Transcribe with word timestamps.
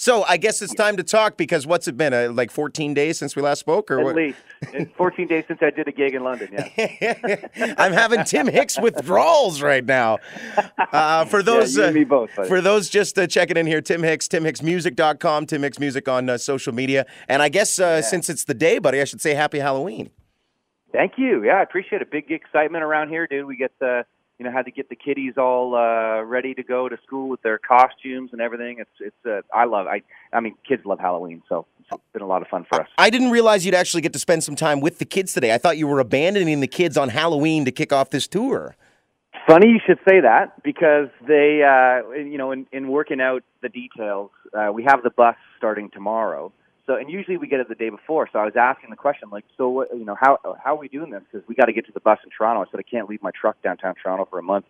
So 0.00 0.24
I 0.26 0.38
guess 0.38 0.62
it's 0.62 0.72
time 0.72 0.96
to 0.96 1.02
talk 1.02 1.36
because 1.36 1.66
what's 1.66 1.86
it 1.86 1.94
been? 1.94 2.14
Uh, 2.14 2.32
like 2.32 2.50
14 2.50 2.94
days 2.94 3.18
since 3.18 3.36
we 3.36 3.42
last 3.42 3.58
spoke, 3.58 3.90
or 3.90 3.98
At 3.98 4.04
what? 4.06 4.16
least 4.16 4.38
14 4.96 5.26
days 5.26 5.44
since 5.46 5.58
I 5.60 5.68
did 5.68 5.88
a 5.88 5.92
gig 5.92 6.14
in 6.14 6.24
London. 6.24 6.48
Yeah. 6.54 7.74
I'm 7.76 7.92
having 7.92 8.24
Tim 8.24 8.46
Hicks 8.46 8.80
withdrawals 8.80 9.60
right 9.60 9.84
now. 9.84 10.16
Uh, 10.90 11.26
for 11.26 11.42
those, 11.42 11.76
you 11.76 11.82
and 11.82 11.90
uh, 11.90 11.98
me 11.98 12.04
both, 12.04 12.34
buddy. 12.34 12.48
for 12.48 12.62
those 12.62 12.88
just 12.88 13.18
uh, 13.18 13.26
checking 13.26 13.58
in 13.58 13.66
here, 13.66 13.82
Tim 13.82 14.02
Hicks, 14.02 14.26
TimHicksMusic.com, 14.26 15.44
Tim 15.44 15.62
Hicks 15.64 15.78
Music 15.78 16.08
on 16.08 16.30
uh, 16.30 16.38
social 16.38 16.72
media, 16.72 17.04
and 17.28 17.42
I 17.42 17.50
guess 17.50 17.78
uh, 17.78 18.00
since 18.00 18.30
it's 18.30 18.44
the 18.44 18.54
day, 18.54 18.78
buddy, 18.78 19.02
I 19.02 19.04
should 19.04 19.20
say 19.20 19.34
Happy 19.34 19.58
Halloween. 19.58 20.08
Thank 20.92 21.18
you. 21.18 21.44
Yeah, 21.44 21.56
I 21.56 21.62
appreciate 21.62 22.00
it. 22.00 22.10
Big 22.10 22.30
excitement 22.30 22.84
around 22.84 23.10
here, 23.10 23.26
dude. 23.26 23.44
We 23.44 23.58
get 23.58 23.72
the, 23.80 24.06
you 24.40 24.44
know, 24.44 24.50
had 24.52 24.64
to 24.64 24.70
get 24.70 24.88
the 24.88 24.96
kiddies 24.96 25.34
all 25.36 25.74
uh, 25.74 26.22
ready 26.22 26.54
to 26.54 26.62
go 26.62 26.88
to 26.88 26.96
school 27.04 27.28
with 27.28 27.42
their 27.42 27.58
costumes 27.58 28.30
and 28.32 28.40
everything. 28.40 28.78
It's, 28.78 28.90
it's. 28.98 29.26
Uh, 29.26 29.42
I 29.54 29.66
love. 29.66 29.86
I, 29.86 30.00
I 30.32 30.40
mean, 30.40 30.54
kids 30.66 30.86
love 30.86 30.98
Halloween, 30.98 31.42
so 31.46 31.66
it's 31.90 32.00
been 32.14 32.22
a 32.22 32.26
lot 32.26 32.40
of 32.40 32.48
fun 32.48 32.64
for 32.66 32.80
us. 32.80 32.88
I 32.96 33.10
didn't 33.10 33.32
realize 33.32 33.66
you'd 33.66 33.74
actually 33.74 34.00
get 34.00 34.14
to 34.14 34.18
spend 34.18 34.42
some 34.42 34.56
time 34.56 34.80
with 34.80 34.98
the 34.98 35.04
kids 35.04 35.34
today. 35.34 35.52
I 35.52 35.58
thought 35.58 35.76
you 35.76 35.86
were 35.86 36.00
abandoning 36.00 36.60
the 36.60 36.66
kids 36.66 36.96
on 36.96 37.10
Halloween 37.10 37.66
to 37.66 37.70
kick 37.70 37.92
off 37.92 38.08
this 38.08 38.26
tour. 38.26 38.76
Funny 39.46 39.68
you 39.68 39.80
should 39.86 39.98
say 40.08 40.20
that 40.20 40.62
because 40.62 41.08
they, 41.28 41.60
uh, 41.62 42.10
you 42.12 42.38
know, 42.38 42.50
in, 42.50 42.66
in 42.72 42.88
working 42.88 43.20
out 43.20 43.42
the 43.60 43.68
details, 43.68 44.30
uh, 44.54 44.72
we 44.72 44.84
have 44.84 45.02
the 45.02 45.10
bus 45.10 45.36
starting 45.58 45.90
tomorrow. 45.90 46.50
So, 46.86 46.96
and 46.96 47.10
usually 47.10 47.36
we 47.36 47.46
get 47.46 47.60
it 47.60 47.68
the 47.68 47.74
day 47.74 47.90
before. 47.90 48.28
So 48.32 48.38
I 48.38 48.44
was 48.44 48.54
asking 48.56 48.90
the 48.90 48.96
question, 48.96 49.28
like, 49.30 49.44
so 49.56 49.68
what, 49.68 49.88
you 49.92 50.04
know, 50.04 50.16
how 50.18 50.38
how 50.62 50.74
are 50.74 50.78
we 50.78 50.88
doing 50.88 51.10
this? 51.10 51.22
Because 51.30 51.46
we 51.48 51.54
got 51.54 51.66
to 51.66 51.72
get 51.72 51.86
to 51.86 51.92
the 51.92 52.00
bus 52.00 52.18
in 52.24 52.30
Toronto. 52.36 52.62
I 52.62 52.64
said 52.70 52.80
I 52.80 52.88
can't 52.90 53.08
leave 53.08 53.22
my 53.22 53.30
truck 53.38 53.62
downtown 53.62 53.94
Toronto 54.02 54.26
for 54.28 54.38
a 54.38 54.42
month. 54.42 54.64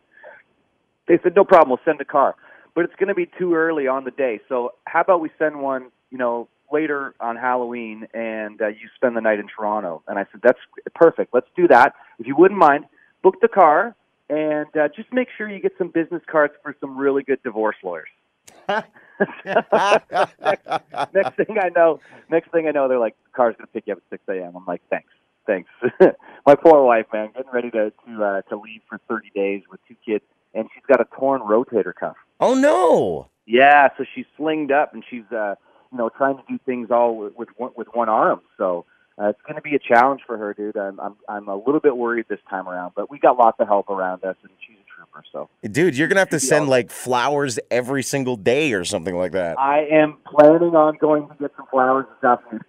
They 1.08 1.18
said 1.22 1.34
no 1.34 1.44
problem, 1.44 1.70
we'll 1.70 1.80
send 1.84 2.00
a 2.00 2.04
car, 2.04 2.36
but 2.74 2.84
it's 2.84 2.94
going 2.96 3.08
to 3.08 3.14
be 3.14 3.28
too 3.38 3.54
early 3.54 3.88
on 3.88 4.04
the 4.04 4.10
day. 4.10 4.40
So 4.48 4.74
how 4.84 5.00
about 5.00 5.20
we 5.20 5.30
send 5.38 5.60
one, 5.60 5.90
you 6.10 6.18
know, 6.18 6.48
later 6.72 7.14
on 7.20 7.36
Halloween, 7.36 8.06
and 8.14 8.60
uh, 8.62 8.68
you 8.68 8.88
spend 8.94 9.16
the 9.16 9.20
night 9.20 9.40
in 9.40 9.48
Toronto? 9.48 10.02
And 10.06 10.18
I 10.18 10.26
said 10.30 10.40
that's 10.42 10.58
perfect. 10.94 11.34
Let's 11.34 11.48
do 11.56 11.66
that. 11.68 11.94
If 12.18 12.26
you 12.26 12.36
wouldn't 12.36 12.60
mind, 12.60 12.84
book 13.22 13.36
the 13.40 13.48
car 13.48 13.96
and 14.28 14.68
uh, 14.76 14.88
just 14.94 15.12
make 15.12 15.28
sure 15.36 15.48
you 15.48 15.60
get 15.60 15.72
some 15.76 15.88
business 15.88 16.22
cards 16.30 16.54
for 16.62 16.76
some 16.80 16.96
really 16.96 17.22
good 17.22 17.42
divorce 17.42 17.76
lawyers. 17.82 18.08
next, 21.14 21.36
thing 21.36 21.58
I 21.60 21.68
know, 21.74 22.00
next 22.30 22.50
thing 22.50 22.66
I 22.66 22.70
know, 22.70 22.88
they're 22.88 22.98
like, 22.98 23.16
the 23.24 23.30
car's 23.36 23.54
gonna 23.56 23.66
pick 23.68 23.84
you 23.86 23.92
up 23.94 23.98
at 23.98 24.04
six 24.10 24.22
a.m. 24.28 24.54
I'm 24.56 24.64
like, 24.66 24.82
thanks, 24.90 25.12
thanks. 25.46 25.70
My 26.46 26.54
poor 26.54 26.82
wife, 26.84 27.06
man, 27.12 27.30
getting 27.34 27.50
ready 27.52 27.70
to 27.72 27.92
to 28.06 28.24
uh, 28.24 28.42
to 28.42 28.56
leave 28.56 28.80
for 28.88 28.98
thirty 29.08 29.30
days 29.34 29.62
with 29.70 29.80
two 29.86 29.96
kids, 30.06 30.24
and 30.54 30.68
she's 30.74 30.84
got 30.86 31.00
a 31.00 31.06
torn 31.18 31.42
rotator 31.42 31.94
cuff. 31.94 32.16
Oh 32.40 32.54
no! 32.54 33.28
Yeah, 33.46 33.88
so 33.98 34.04
she's 34.14 34.26
slinged 34.36 34.72
up, 34.72 34.94
and 34.94 35.04
she's 35.08 35.30
uh, 35.32 35.56
you 35.92 35.98
know 35.98 36.08
trying 36.08 36.36
to 36.36 36.44
do 36.48 36.58
things 36.64 36.90
all 36.90 37.16
with 37.16 37.34
with 37.36 37.48
one, 37.56 37.72
with 37.76 37.88
one 37.92 38.08
arm. 38.08 38.40
So 38.56 38.86
uh, 39.20 39.28
it's 39.28 39.40
going 39.42 39.56
to 39.56 39.60
be 39.62 39.74
a 39.74 39.78
challenge 39.78 40.22
for 40.26 40.38
her, 40.38 40.54
dude. 40.54 40.76
I'm, 40.76 40.98
I'm 41.00 41.16
I'm 41.28 41.48
a 41.48 41.56
little 41.56 41.80
bit 41.80 41.96
worried 41.96 42.26
this 42.28 42.38
time 42.48 42.68
around, 42.68 42.92
but 42.96 43.10
we 43.10 43.18
got 43.18 43.36
lots 43.38 43.58
of 43.60 43.66
help 43.68 43.90
around 43.90 44.24
us, 44.24 44.36
and 44.42 44.50
she's 44.66 44.76
a 44.76 44.96
trooper. 44.96 45.22
So 45.30 45.48
Dude, 45.68 45.96
you're 45.96 46.08
gonna 46.08 46.20
have 46.20 46.30
to 46.30 46.40
send 46.40 46.68
like 46.68 46.90
flowers 46.90 47.58
every 47.70 48.02
single 48.02 48.36
day 48.36 48.72
or 48.72 48.84
something 48.84 49.14
like 49.14 49.32
that. 49.32 49.58
I 49.58 49.86
am 49.90 50.16
planning 50.26 50.74
on 50.74 50.96
going 51.00 51.28
to 51.28 51.34
get 51.34 51.50
some 51.56 51.66
flowers 51.70 52.06
this 52.22 52.28
afternoon. 52.30 52.60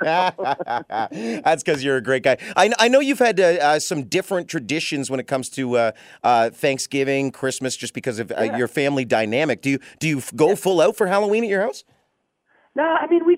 That's 1.44 1.62
because 1.62 1.84
you're 1.84 1.96
a 1.96 2.02
great 2.02 2.22
guy. 2.22 2.38
I, 2.56 2.72
I 2.78 2.88
know 2.88 3.00
you've 3.00 3.18
had 3.18 3.38
uh, 3.38 3.44
uh, 3.60 3.78
some 3.78 4.04
different 4.04 4.48
traditions 4.48 5.10
when 5.10 5.20
it 5.20 5.26
comes 5.26 5.48
to 5.50 5.76
uh, 5.76 5.92
uh, 6.22 6.50
Thanksgiving, 6.50 7.30
Christmas, 7.30 7.76
just 7.76 7.92
because 7.94 8.18
of 8.18 8.30
uh, 8.32 8.42
Yeah. 8.42 8.56
your 8.56 8.68
family 8.68 9.04
dynamic. 9.04 9.60
Do 9.60 9.70
you 9.70 9.78
do 9.98 10.08
you 10.08 10.22
go 10.34 10.56
full 10.56 10.80
out 10.80 10.96
for 10.96 11.06
Halloween 11.08 11.44
at 11.44 11.50
your 11.50 11.60
house? 11.62 11.84
No, 12.76 12.84
I 12.84 13.06
mean 13.08 13.26
we 13.26 13.36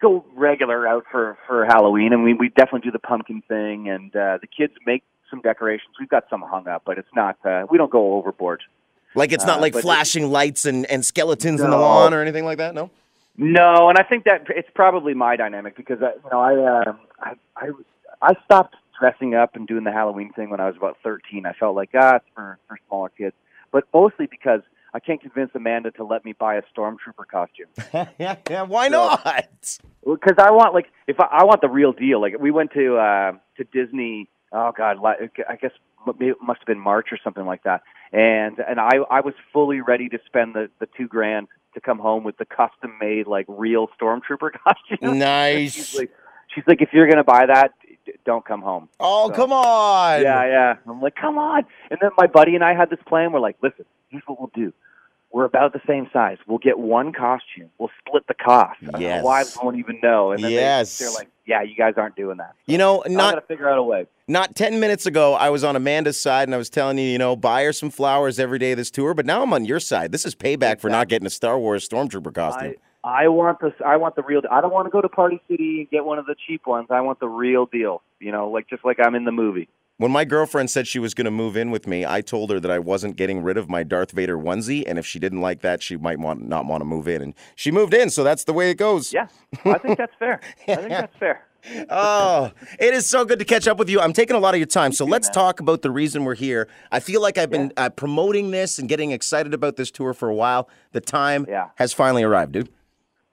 go 0.00 0.24
regular 0.34 0.86
out 0.86 1.04
for 1.10 1.36
for 1.46 1.64
Halloween, 1.64 2.12
and 2.12 2.22
we 2.24 2.34
we 2.34 2.48
definitely 2.48 2.80
do 2.80 2.90
the 2.90 2.98
pumpkin 2.98 3.42
thing, 3.48 3.88
and 3.88 4.14
uh, 4.14 4.38
the 4.40 4.46
kids 4.46 4.72
make 4.86 5.02
some 5.30 5.40
decorations. 5.40 5.94
We've 5.98 6.08
got 6.08 6.24
some 6.30 6.42
hung 6.42 6.68
up, 6.68 6.82
but 6.84 6.98
it's 6.98 7.08
not. 7.14 7.36
Uh, 7.44 7.66
we 7.70 7.78
don't 7.78 7.90
go 7.90 8.14
overboard. 8.14 8.62
Like 9.14 9.32
it's 9.32 9.46
not 9.46 9.58
Uh, 9.58 9.62
like 9.62 9.72
but 9.72 9.78
it- 9.80 9.82
flashing 9.82 10.30
lights 10.30 10.66
and, 10.66 10.84
and 10.86 11.04
skeletons 11.04 11.60
in 11.60 11.70
the 11.70 11.76
lawn 11.78 12.12
or 12.14 12.20
anything 12.20 12.44
like 12.44 12.58
that. 12.58 12.74
No. 12.74 12.90
No, 13.38 13.90
and 13.90 13.98
I 13.98 14.02
think 14.02 14.24
that 14.24 14.46
it's 14.48 14.68
probably 14.74 15.12
my 15.12 15.36
dynamic 15.36 15.76
because 15.76 15.98
I, 16.02 16.12
you 16.24 16.30
know 16.32 16.40
I 16.40 16.82
um 16.88 16.98
I 17.20 17.32
I 17.56 17.70
I 18.22 18.34
stopped 18.46 18.76
dressing 18.98 19.34
up 19.34 19.56
and 19.56 19.66
doing 19.68 19.84
the 19.84 19.92
Halloween 19.92 20.32
thing 20.32 20.48
when 20.48 20.58
I 20.60 20.66
was 20.66 20.76
about 20.76 20.96
thirteen. 21.04 21.44
I 21.44 21.52
felt 21.52 21.76
like 21.76 21.90
ah, 21.94 22.16
it's 22.16 22.24
for 22.34 22.58
for 22.66 22.78
smaller 22.88 23.10
kids, 23.10 23.34
but 23.72 23.84
mostly 23.92 24.26
because 24.26 24.62
I 24.96 24.98
can't 24.98 25.20
convince 25.20 25.50
Amanda 25.54 25.90
to 25.92 26.04
let 26.04 26.24
me 26.24 26.32
buy 26.32 26.54
a 26.54 26.62
stormtrooper 26.74 27.26
costume. 27.30 27.66
yeah, 28.18 28.36
yeah. 28.50 28.62
Why 28.62 28.88
not? 28.88 29.78
because 30.00 30.36
I 30.38 30.50
want 30.52 30.72
like 30.72 30.86
if 31.06 31.20
I, 31.20 31.26
I 31.30 31.44
want 31.44 31.60
the 31.60 31.68
real 31.68 31.92
deal. 31.92 32.18
Like 32.18 32.38
we 32.40 32.50
went 32.50 32.72
to 32.72 32.96
uh, 32.96 33.32
to 33.58 33.64
Disney. 33.64 34.30
Oh 34.52 34.72
God, 34.74 34.96
I 35.04 35.56
guess 35.60 35.72
it 36.18 36.36
must 36.40 36.60
have 36.60 36.66
been 36.66 36.80
March 36.80 37.08
or 37.12 37.18
something 37.22 37.44
like 37.44 37.64
that. 37.64 37.82
And 38.10 38.58
and 38.58 38.80
I 38.80 38.96
I 39.10 39.20
was 39.20 39.34
fully 39.52 39.82
ready 39.82 40.08
to 40.08 40.18
spend 40.24 40.54
the 40.54 40.70
the 40.80 40.88
two 40.96 41.08
grand 41.08 41.48
to 41.74 41.80
come 41.82 41.98
home 41.98 42.24
with 42.24 42.38
the 42.38 42.46
custom 42.46 42.96
made 42.98 43.26
like 43.26 43.44
real 43.48 43.88
stormtrooper 44.00 44.50
costume. 44.64 45.18
Nice. 45.18 45.74
she's 45.74 45.98
like, 45.98 46.10
she's 46.54 46.64
like, 46.66 46.80
if 46.80 46.88
you're 46.94 47.06
gonna 47.06 47.22
buy 47.22 47.44
that, 47.44 47.72
don't 48.26 48.44
come 48.44 48.60
home. 48.60 48.88
Oh, 49.00 49.28
So- 49.28 49.34
come 49.34 49.52
on. 49.52 50.20
Yeah, 50.20 50.44
yeah. 50.46 50.74
I'm 50.86 51.00
like, 51.00 51.14
come 51.14 51.38
on. 51.38 51.64
And 51.90 51.98
then 52.02 52.10
my 52.18 52.26
buddy 52.26 52.54
and 52.54 52.62
I 52.64 52.74
had 52.74 52.90
this 52.90 52.98
plan. 53.06 53.32
We're 53.32 53.40
like, 53.40 53.56
listen, 53.62 53.86
here's 54.10 54.24
what 54.26 54.38
we'll 54.38 54.50
do. 54.54 54.72
We're 55.32 55.44
about 55.44 55.72
the 55.72 55.80
same 55.86 56.08
size. 56.12 56.38
We'll 56.46 56.58
get 56.58 56.78
one 56.78 57.12
costume. 57.12 57.68
We'll 57.78 57.90
split 58.06 58.26
the 58.26 58.34
cost. 58.34 58.80
And 58.80 59.00
Yes. 59.00 59.20
The 59.20 59.24
wives 59.26 59.58
won't 59.62 59.76
even 59.76 59.98
know. 60.02 60.32
And 60.32 60.42
then 60.42 60.50
Yes. 60.52 60.98
they, 60.98 61.04
they're 61.04 61.14
like, 61.14 61.28
yeah, 61.46 61.62
you 61.62 61.74
guys 61.76 61.94
aren't 61.96 62.16
doing 62.16 62.38
that. 62.38 62.52
You 62.66 62.78
know, 62.78 63.02
not 63.06 63.34
got 63.34 63.40
to 63.40 63.46
figure 63.46 63.68
out 63.68 63.78
a 63.78 63.82
way. 63.82 64.06
Not 64.28 64.54
10 64.56 64.80
minutes 64.80 65.04
ago, 65.06 65.34
I 65.34 65.50
was 65.50 65.62
on 65.62 65.76
Amanda's 65.76 66.18
side 66.18 66.48
and 66.48 66.54
I 66.54 66.58
was 66.58 66.70
telling 66.70 66.98
you, 66.98 67.04
you 67.04 67.18
know, 67.18 67.36
buy 67.36 67.64
her 67.64 67.72
some 67.72 67.90
flowers 67.90 68.38
every 68.40 68.58
day 68.58 68.72
of 68.72 68.78
this 68.78 68.90
tour. 68.90 69.14
But 69.14 69.26
now 69.26 69.42
I'm 69.42 69.52
on 69.52 69.64
your 69.64 69.78
side. 69.78 70.10
This 70.10 70.24
is 70.24 70.34
payback 70.34 70.80
for 70.80 70.88
not 70.90 71.08
getting 71.08 71.26
a 71.26 71.30
Star 71.30 71.58
Wars 71.58 71.86
Stormtrooper 71.88 72.34
costume. 72.34 72.74
I, 73.06 73.28
want 73.28 73.60
this. 73.60 73.72
I 73.84 73.96
want 73.96 74.16
the 74.16 74.22
real. 74.22 74.42
I 74.50 74.60
don't 74.60 74.72
want 74.72 74.86
to 74.86 74.90
go 74.90 75.00
to 75.00 75.08
Party 75.08 75.40
City 75.48 75.80
and 75.80 75.90
get 75.90 76.04
one 76.04 76.18
of 76.18 76.26
the 76.26 76.34
cheap 76.46 76.66
ones. 76.66 76.88
I 76.90 77.00
want 77.00 77.20
the 77.20 77.28
real 77.28 77.66
deal. 77.66 78.02
You 78.20 78.32
know, 78.32 78.50
like 78.50 78.68
just 78.68 78.84
like 78.84 78.98
I'm 79.00 79.14
in 79.14 79.24
the 79.24 79.32
movie. 79.32 79.68
when 79.98 80.10
my 80.10 80.24
girlfriend 80.24 80.70
said 80.70 80.86
she 80.86 80.98
was 80.98 81.14
going 81.14 81.24
to 81.26 81.30
move 81.30 81.56
in 81.56 81.70
with 81.70 81.86
me, 81.86 82.04
I 82.04 82.20
told 82.20 82.50
her 82.50 82.58
that 82.60 82.70
I 82.70 82.78
wasn't 82.78 83.16
getting 83.16 83.42
rid 83.42 83.56
of 83.56 83.68
my 83.70 83.82
Darth 83.82 84.10
Vader 84.10 84.36
onesie. 84.36 84.82
And 84.86 84.98
if 84.98 85.06
she 85.06 85.18
didn't 85.18 85.40
like 85.40 85.60
that, 85.62 85.82
she 85.82 85.96
might 85.96 86.18
want 86.18 86.46
not 86.46 86.66
want 86.66 86.80
to 86.80 86.84
move 86.84 87.06
in. 87.08 87.22
And 87.22 87.34
she 87.54 87.70
moved 87.70 87.94
in. 87.94 88.10
So 88.10 88.24
that's 88.24 88.44
the 88.44 88.52
way 88.52 88.70
it 88.70 88.74
goes. 88.76 89.12
Yeah, 89.12 89.28
I 89.64 89.78
think 89.78 89.96
that's 89.98 90.14
fair. 90.18 90.40
I 90.68 90.74
think 90.76 90.88
that's 90.90 91.16
fair. 91.18 91.42
Oh, 91.90 92.52
it 92.78 92.94
is 92.94 93.06
so 93.06 93.24
good 93.24 93.40
to 93.40 93.44
catch 93.44 93.66
up 93.66 93.76
with 93.76 93.88
you. 93.90 94.00
I'm 94.00 94.12
taking 94.12 94.36
a 94.36 94.38
lot 94.38 94.54
of 94.54 94.58
your 94.58 94.68
time. 94.68 94.92
So 94.92 95.04
let's 95.04 95.28
talk 95.28 95.58
about 95.58 95.82
the 95.82 95.90
reason 95.90 96.24
we're 96.24 96.36
here. 96.36 96.68
I 96.92 97.00
feel 97.00 97.20
like 97.20 97.38
I've 97.38 97.50
been 97.50 97.72
uh, 97.76 97.90
promoting 97.90 98.52
this 98.52 98.78
and 98.78 98.88
getting 98.88 99.10
excited 99.10 99.52
about 99.52 99.74
this 99.76 99.90
tour 99.90 100.14
for 100.14 100.28
a 100.28 100.34
while. 100.34 100.68
The 100.92 101.00
time 101.00 101.44
Yeah. 101.48 101.70
has 101.76 101.92
finally 101.92 102.22
arrived, 102.22 102.52
dude. 102.52 102.68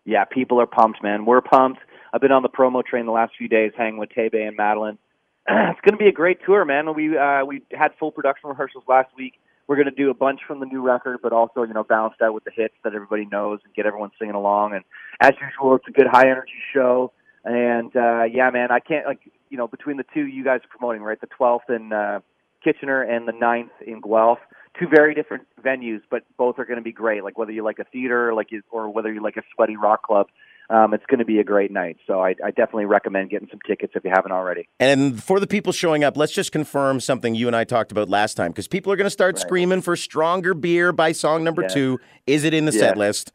Yeah, 0.05 0.25
people 0.25 0.59
are 0.59 0.65
pumped, 0.67 1.01
man. 1.01 1.25
We're 1.25 1.41
pumped. 1.41 1.79
I've 2.13 2.21
been 2.21 2.31
on 2.31 2.43
the 2.43 2.49
promo 2.49 2.85
train 2.85 3.05
the 3.05 3.11
last 3.11 3.33
few 3.37 3.47
days, 3.47 3.71
hanging 3.75 3.97
with 3.97 4.09
Tebey 4.09 4.47
and 4.47 4.55
Madeline. 4.57 4.97
it's 5.47 5.81
going 5.81 5.93
to 5.93 5.97
be 5.97 6.07
a 6.07 6.11
great 6.11 6.39
tour, 6.45 6.65
man. 6.65 6.93
We 6.93 7.17
uh, 7.17 7.45
we 7.45 7.63
had 7.71 7.91
full 7.99 8.11
production 8.11 8.49
rehearsals 8.49 8.83
last 8.87 9.09
week. 9.17 9.33
We're 9.67 9.77
going 9.77 9.87
to 9.87 9.91
do 9.91 10.09
a 10.09 10.13
bunch 10.13 10.41
from 10.45 10.59
the 10.59 10.65
new 10.65 10.81
record, 10.81 11.19
but 11.23 11.31
also 11.33 11.63
you 11.63 11.73
know 11.73 11.83
balanced 11.83 12.21
out 12.21 12.33
with 12.33 12.43
the 12.43 12.51
hits 12.53 12.75
that 12.83 12.93
everybody 12.93 13.25
knows 13.25 13.59
and 13.63 13.73
get 13.73 13.85
everyone 13.85 14.11
singing 14.19 14.35
along. 14.35 14.73
And 14.73 14.83
as 15.21 15.31
usual, 15.41 15.75
it's 15.75 15.87
a 15.87 15.91
good 15.91 16.07
high 16.07 16.29
energy 16.29 16.51
show. 16.73 17.11
And 17.45 17.95
uh, 17.95 18.23
yeah, 18.23 18.49
man, 18.51 18.71
I 18.71 18.79
can't 18.79 19.05
like 19.05 19.19
you 19.49 19.57
know 19.57 19.67
between 19.67 19.97
the 19.97 20.05
two 20.13 20.25
you 20.27 20.43
guys 20.43 20.61
are 20.63 20.77
promoting 20.77 21.01
right, 21.01 21.19
the 21.19 21.27
12th 21.27 21.69
in 21.69 21.91
uh, 21.91 22.19
Kitchener 22.63 23.01
and 23.01 23.27
the 23.27 23.33
9th 23.33 23.69
in 23.85 24.01
Guelph. 24.01 24.39
Two 24.79 24.87
very 24.87 25.13
different 25.13 25.43
venues, 25.63 26.01
but 26.09 26.23
both 26.37 26.57
are 26.57 26.65
going 26.65 26.77
to 26.77 26.83
be 26.83 26.91
great. 26.91 27.23
Like 27.23 27.37
whether 27.37 27.51
you 27.51 27.63
like 27.63 27.77
a 27.79 27.83
theater, 27.85 28.29
or 28.29 28.33
like 28.33 28.51
you, 28.51 28.63
or 28.71 28.89
whether 28.89 29.13
you 29.13 29.21
like 29.21 29.37
a 29.37 29.43
sweaty 29.55 29.75
rock 29.77 30.01
club, 30.03 30.27
um, 30.71 30.93
it's 30.95 31.05
going 31.05 31.19
to 31.19 31.25
be 31.25 31.39
a 31.39 31.43
great 31.43 31.69
night. 31.71 31.97
So 32.07 32.21
I, 32.21 32.29
I 32.43 32.49
definitely 32.49 32.85
recommend 32.85 33.29
getting 33.29 33.47
some 33.51 33.59
tickets 33.67 33.93
if 33.95 34.03
you 34.03 34.09
haven't 34.13 34.31
already. 34.31 34.67
And 34.79 35.21
for 35.21 35.39
the 35.39 35.45
people 35.45 35.73
showing 35.73 36.03
up, 36.03 36.17
let's 36.17 36.31
just 36.33 36.51
confirm 36.51 36.99
something 37.01 37.35
you 37.35 37.45
and 37.47 37.55
I 37.55 37.65
talked 37.65 37.91
about 37.91 38.09
last 38.09 38.33
time 38.35 38.49
because 38.51 38.67
people 38.67 38.91
are 38.91 38.95
going 38.95 39.05
to 39.05 39.11
start 39.11 39.35
Right. 39.35 39.41
screaming 39.41 39.81
for 39.81 39.95
Stronger 39.95 40.55
Beer 40.55 40.91
by 40.91 41.11
song 41.11 41.43
number 41.43 41.61
Yeah. 41.61 41.67
two. 41.67 41.99
Is 42.25 42.43
it 42.43 42.53
in 42.55 42.65
the 42.65 42.71
set 42.71 42.97
list? 42.97 43.31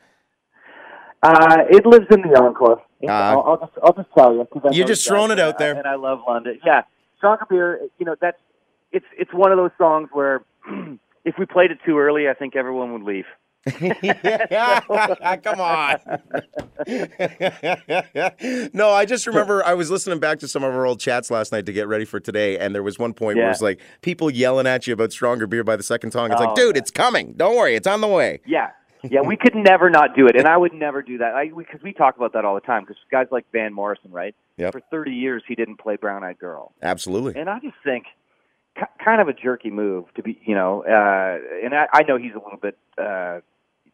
Uh, 1.22 1.58
it 1.70 1.84
lives 1.86 2.06
in 2.10 2.22
the 2.22 2.36
encore. 2.40 2.82
Uh, 3.06 3.10
I'll, 3.12 3.42
I'll 3.42 3.58
just 3.60 3.72
I'll 3.82 3.92
just 3.92 4.08
tell 4.16 4.32
you 4.34 4.46
You're 4.72 4.86
just 4.86 5.06
throwing 5.06 5.30
it 5.30 5.38
out 5.38 5.58
there. 5.58 5.74
and 5.76 5.86
I 5.86 5.94
love 5.94 6.20
London. 6.26 6.58
Yeah, 6.64 6.82
Stronger 7.18 7.44
Beer. 7.48 7.80
You 7.98 8.06
know 8.06 8.16
that's 8.20 8.38
it's 8.92 9.06
it's 9.16 9.32
one 9.32 9.52
of 9.52 9.58
those 9.58 9.70
songs 9.78 10.08
where 10.12 10.42
if 11.28 11.34
we 11.38 11.46
played 11.46 11.70
it 11.70 11.78
too 11.86 11.98
early, 11.98 12.28
I 12.28 12.34
think 12.34 12.56
everyone 12.56 12.92
would 12.92 13.02
leave. 13.02 13.24
Come 13.68 15.60
on. 15.60 15.96
no, 18.72 18.90
I 18.90 19.04
just 19.06 19.26
remember 19.26 19.64
I 19.64 19.74
was 19.74 19.90
listening 19.90 20.18
back 20.20 20.38
to 20.40 20.48
some 20.48 20.62
of 20.64 20.72
our 20.74 20.86
old 20.86 21.00
chats 21.00 21.30
last 21.30 21.52
night 21.52 21.66
to 21.66 21.72
get 21.72 21.88
ready 21.88 22.04
for 22.04 22.20
today, 22.20 22.58
and 22.58 22.74
there 22.74 22.82
was 22.82 22.98
one 22.98 23.12
point 23.12 23.36
where 23.36 23.44
it 23.44 23.48
Yeah. 23.48 23.52
was 23.52 23.62
like 23.62 23.80
people 24.02 24.30
yelling 24.30 24.66
at 24.66 24.86
you 24.86 24.94
about 24.94 25.12
stronger 25.12 25.46
beer 25.46 25.64
by 25.64 25.76
the 25.76 25.82
second 25.82 26.12
song. 26.12 26.30
It's 26.30 26.40
like, 26.40 26.50
Oh, 26.50 26.54
dude, 26.54 26.76
yeah. 26.76 26.80
it's 26.82 26.90
coming. 26.90 27.34
Don't 27.36 27.56
worry, 27.56 27.74
it's 27.74 27.86
on 27.86 28.00
the 28.00 28.06
way. 28.08 28.40
Yeah. 28.46 28.70
yeah, 29.04 29.20
we 29.20 29.36
could 29.36 29.54
never 29.54 29.90
not 29.90 30.16
do 30.16 30.26
it, 30.26 30.36
and 30.36 30.46
I 30.48 30.56
would 30.56 30.72
never 30.72 31.02
do 31.02 31.18
that. 31.18 31.34
I 31.34 31.50
because 31.56 31.80
we 31.82 31.92
talk 31.92 32.16
about 32.16 32.32
that 32.32 32.44
all 32.44 32.54
the 32.54 32.60
time. 32.60 32.82
Because 32.82 32.96
guys 33.10 33.26
like 33.30 33.44
Van 33.52 33.72
Morrison, 33.72 34.10
right? 34.10 34.34
Yep. 34.56 34.72
For 34.72 34.80
30 34.90 35.12
years, 35.12 35.42
he 35.46 35.54
didn't 35.54 35.76
play 35.78 35.96
Brown 35.96 36.24
Eyed 36.24 36.38
Girl, 36.38 36.72
Absolutely. 36.82 37.40
and 37.40 37.48
I 37.48 37.60
just 37.60 37.76
think 37.84 38.06
kind 39.02 39.20
of 39.20 39.28
a 39.28 39.32
jerky 39.32 39.70
move 39.70 40.04
to 40.14 40.22
be, 40.22 40.40
you 40.44 40.54
know. 40.54 40.82
Uh, 40.84 41.38
and 41.64 41.74
I, 41.74 41.86
I 41.92 42.02
know 42.02 42.16
he's 42.16 42.32
a 42.34 42.38
little 42.38 42.58
bit 42.60 42.78
uh, 42.96 43.40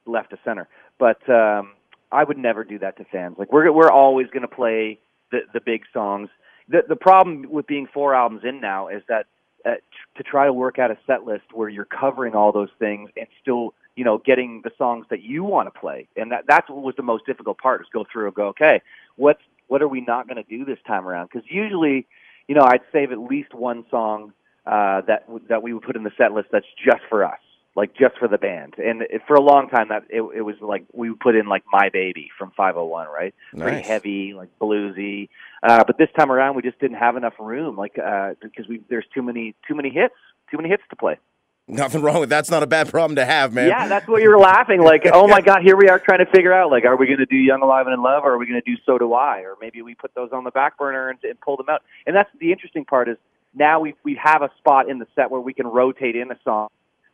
left 0.06 0.32
of 0.32 0.38
center, 0.44 0.68
but 0.98 1.28
um, 1.28 1.72
I 2.12 2.24
would 2.24 2.38
never 2.38 2.64
do 2.64 2.78
that 2.80 2.96
to 2.98 3.04
fans. 3.04 3.36
Like 3.38 3.52
we're 3.52 3.70
we're 3.72 3.90
always 3.90 4.28
going 4.28 4.42
to 4.42 4.48
play 4.48 4.98
the 5.30 5.40
the 5.52 5.60
big 5.60 5.82
songs. 5.92 6.28
The 6.68 6.82
the 6.88 6.96
problem 6.96 7.46
with 7.50 7.66
being 7.66 7.86
four 7.92 8.14
albums 8.14 8.42
in 8.44 8.60
now 8.60 8.88
is 8.88 9.02
that 9.08 9.26
uh, 9.64 9.74
t- 9.74 9.82
to 10.16 10.22
try 10.22 10.46
to 10.46 10.52
work 10.52 10.78
out 10.78 10.90
a 10.90 10.98
set 11.06 11.24
list 11.24 11.44
where 11.52 11.68
you're 11.68 11.86
covering 11.86 12.34
all 12.34 12.52
those 12.52 12.70
things 12.78 13.10
and 13.16 13.26
still 13.40 13.74
you 13.96 14.04
know 14.04 14.18
getting 14.18 14.60
the 14.64 14.70
songs 14.76 15.06
that 15.10 15.22
you 15.22 15.44
want 15.44 15.72
to 15.72 15.78
play, 15.78 16.08
and 16.16 16.32
that 16.32 16.44
that's 16.46 16.68
what 16.68 16.82
was 16.82 16.94
the 16.96 17.02
most 17.02 17.26
difficult 17.26 17.58
part 17.58 17.80
is 17.80 17.86
go 17.92 18.04
through 18.10 18.26
and 18.26 18.34
go 18.34 18.48
okay, 18.48 18.80
what's 19.16 19.42
what 19.68 19.82
are 19.82 19.88
we 19.88 20.00
not 20.00 20.28
going 20.28 20.42
to 20.42 20.48
do 20.48 20.64
this 20.64 20.78
time 20.86 21.06
around? 21.06 21.30
Because 21.32 21.48
usually, 21.50 22.06
you 22.48 22.54
know, 22.54 22.62
I'd 22.62 22.82
save 22.92 23.12
at 23.12 23.18
least 23.18 23.54
one 23.54 23.84
song 23.90 24.32
uh, 24.66 25.02
that 25.02 25.26
that 25.48 25.62
we 25.62 25.72
would 25.72 25.82
put 25.82 25.96
in 25.96 26.04
the 26.04 26.12
set 26.16 26.32
list 26.32 26.48
that's 26.52 26.66
just 26.84 27.02
for 27.08 27.24
us, 27.24 27.38
like 27.76 27.94
just 27.94 28.18
for 28.18 28.28
the 28.28 28.38
band. 28.38 28.74
And 28.78 29.02
it, 29.02 29.22
for 29.26 29.34
a 29.34 29.42
long 29.42 29.68
time, 29.68 29.88
that 29.88 30.04
it, 30.08 30.22
it 30.22 30.42
was 30.42 30.56
like 30.60 30.84
we 30.92 31.10
would 31.10 31.20
put 31.20 31.36
in 31.36 31.46
like 31.46 31.64
"My 31.70 31.90
Baby" 31.92 32.30
from 32.38 32.52
501, 32.56 33.08
right? 33.08 33.34
Pretty 33.56 33.82
heavy, 33.82 34.34
like 34.34 34.50
bluesy. 34.58 35.28
Uh, 35.62 35.84
but 35.86 35.98
this 35.98 36.08
time 36.18 36.30
around, 36.30 36.56
we 36.56 36.62
just 36.62 36.78
didn't 36.78 36.96
have 36.96 37.16
enough 37.16 37.34
room, 37.38 37.76
like 37.76 37.98
uh, 37.98 38.34
because 38.42 38.66
we 38.68 38.80
there's 38.88 39.06
too 39.14 39.22
many 39.22 39.54
too 39.68 39.74
many 39.74 39.90
hits, 39.90 40.14
too 40.50 40.56
many 40.56 40.68
hits 40.68 40.82
to 40.90 40.96
play. 40.96 41.18
Nothing 41.66 42.02
wrong 42.02 42.20
with 42.20 42.28
that's 42.28 42.50
not 42.50 42.62
a 42.62 42.66
bad 42.66 42.90
problem 42.90 43.16
to 43.16 43.24
have, 43.24 43.54
man. 43.54 43.68
Yeah, 43.68 43.88
that's 43.88 44.06
what 44.06 44.20
you 44.20 44.28
were 44.28 44.38
laughing. 44.38 44.82
Like, 44.82 45.06
oh 45.10 45.26
my 45.26 45.40
God, 45.40 45.62
here 45.62 45.76
we 45.76 45.88
are 45.88 45.98
trying 45.98 46.18
to 46.18 46.30
figure 46.30 46.52
out, 46.52 46.70
like, 46.70 46.84
are 46.84 46.94
we 46.94 47.06
going 47.06 47.20
to 47.20 47.26
do 47.26 47.36
Young, 47.36 47.62
Alive, 47.62 47.86
and 47.86 47.94
in 47.94 48.02
Love, 48.02 48.24
or 48.24 48.34
are 48.34 48.38
we 48.38 48.46
going 48.46 48.60
to 48.60 48.70
do 48.70 48.76
So 48.84 48.98
Do 48.98 49.14
I, 49.14 49.40
or 49.40 49.56
maybe 49.62 49.80
we 49.80 49.94
put 49.94 50.14
those 50.14 50.28
on 50.30 50.44
the 50.44 50.50
back 50.50 50.76
burner 50.76 51.08
and, 51.08 51.18
and 51.24 51.40
pull 51.40 51.56
them 51.56 51.70
out. 51.70 51.80
And 52.06 52.14
that's 52.14 52.28
the 52.38 52.52
interesting 52.52 52.84
part 52.84 53.08
is 53.08 53.16
now 53.54 53.80
we 53.80 53.94
we 54.04 54.18
have 54.22 54.42
a 54.42 54.50
spot 54.58 54.88
in 54.88 54.98
the 54.98 55.06
set 55.14 55.30
where 55.30 55.40
we 55.40 55.54
can 55.54 55.66
rotate 55.66 56.16
in 56.16 56.30
a 56.30 56.38
song, 56.44 56.68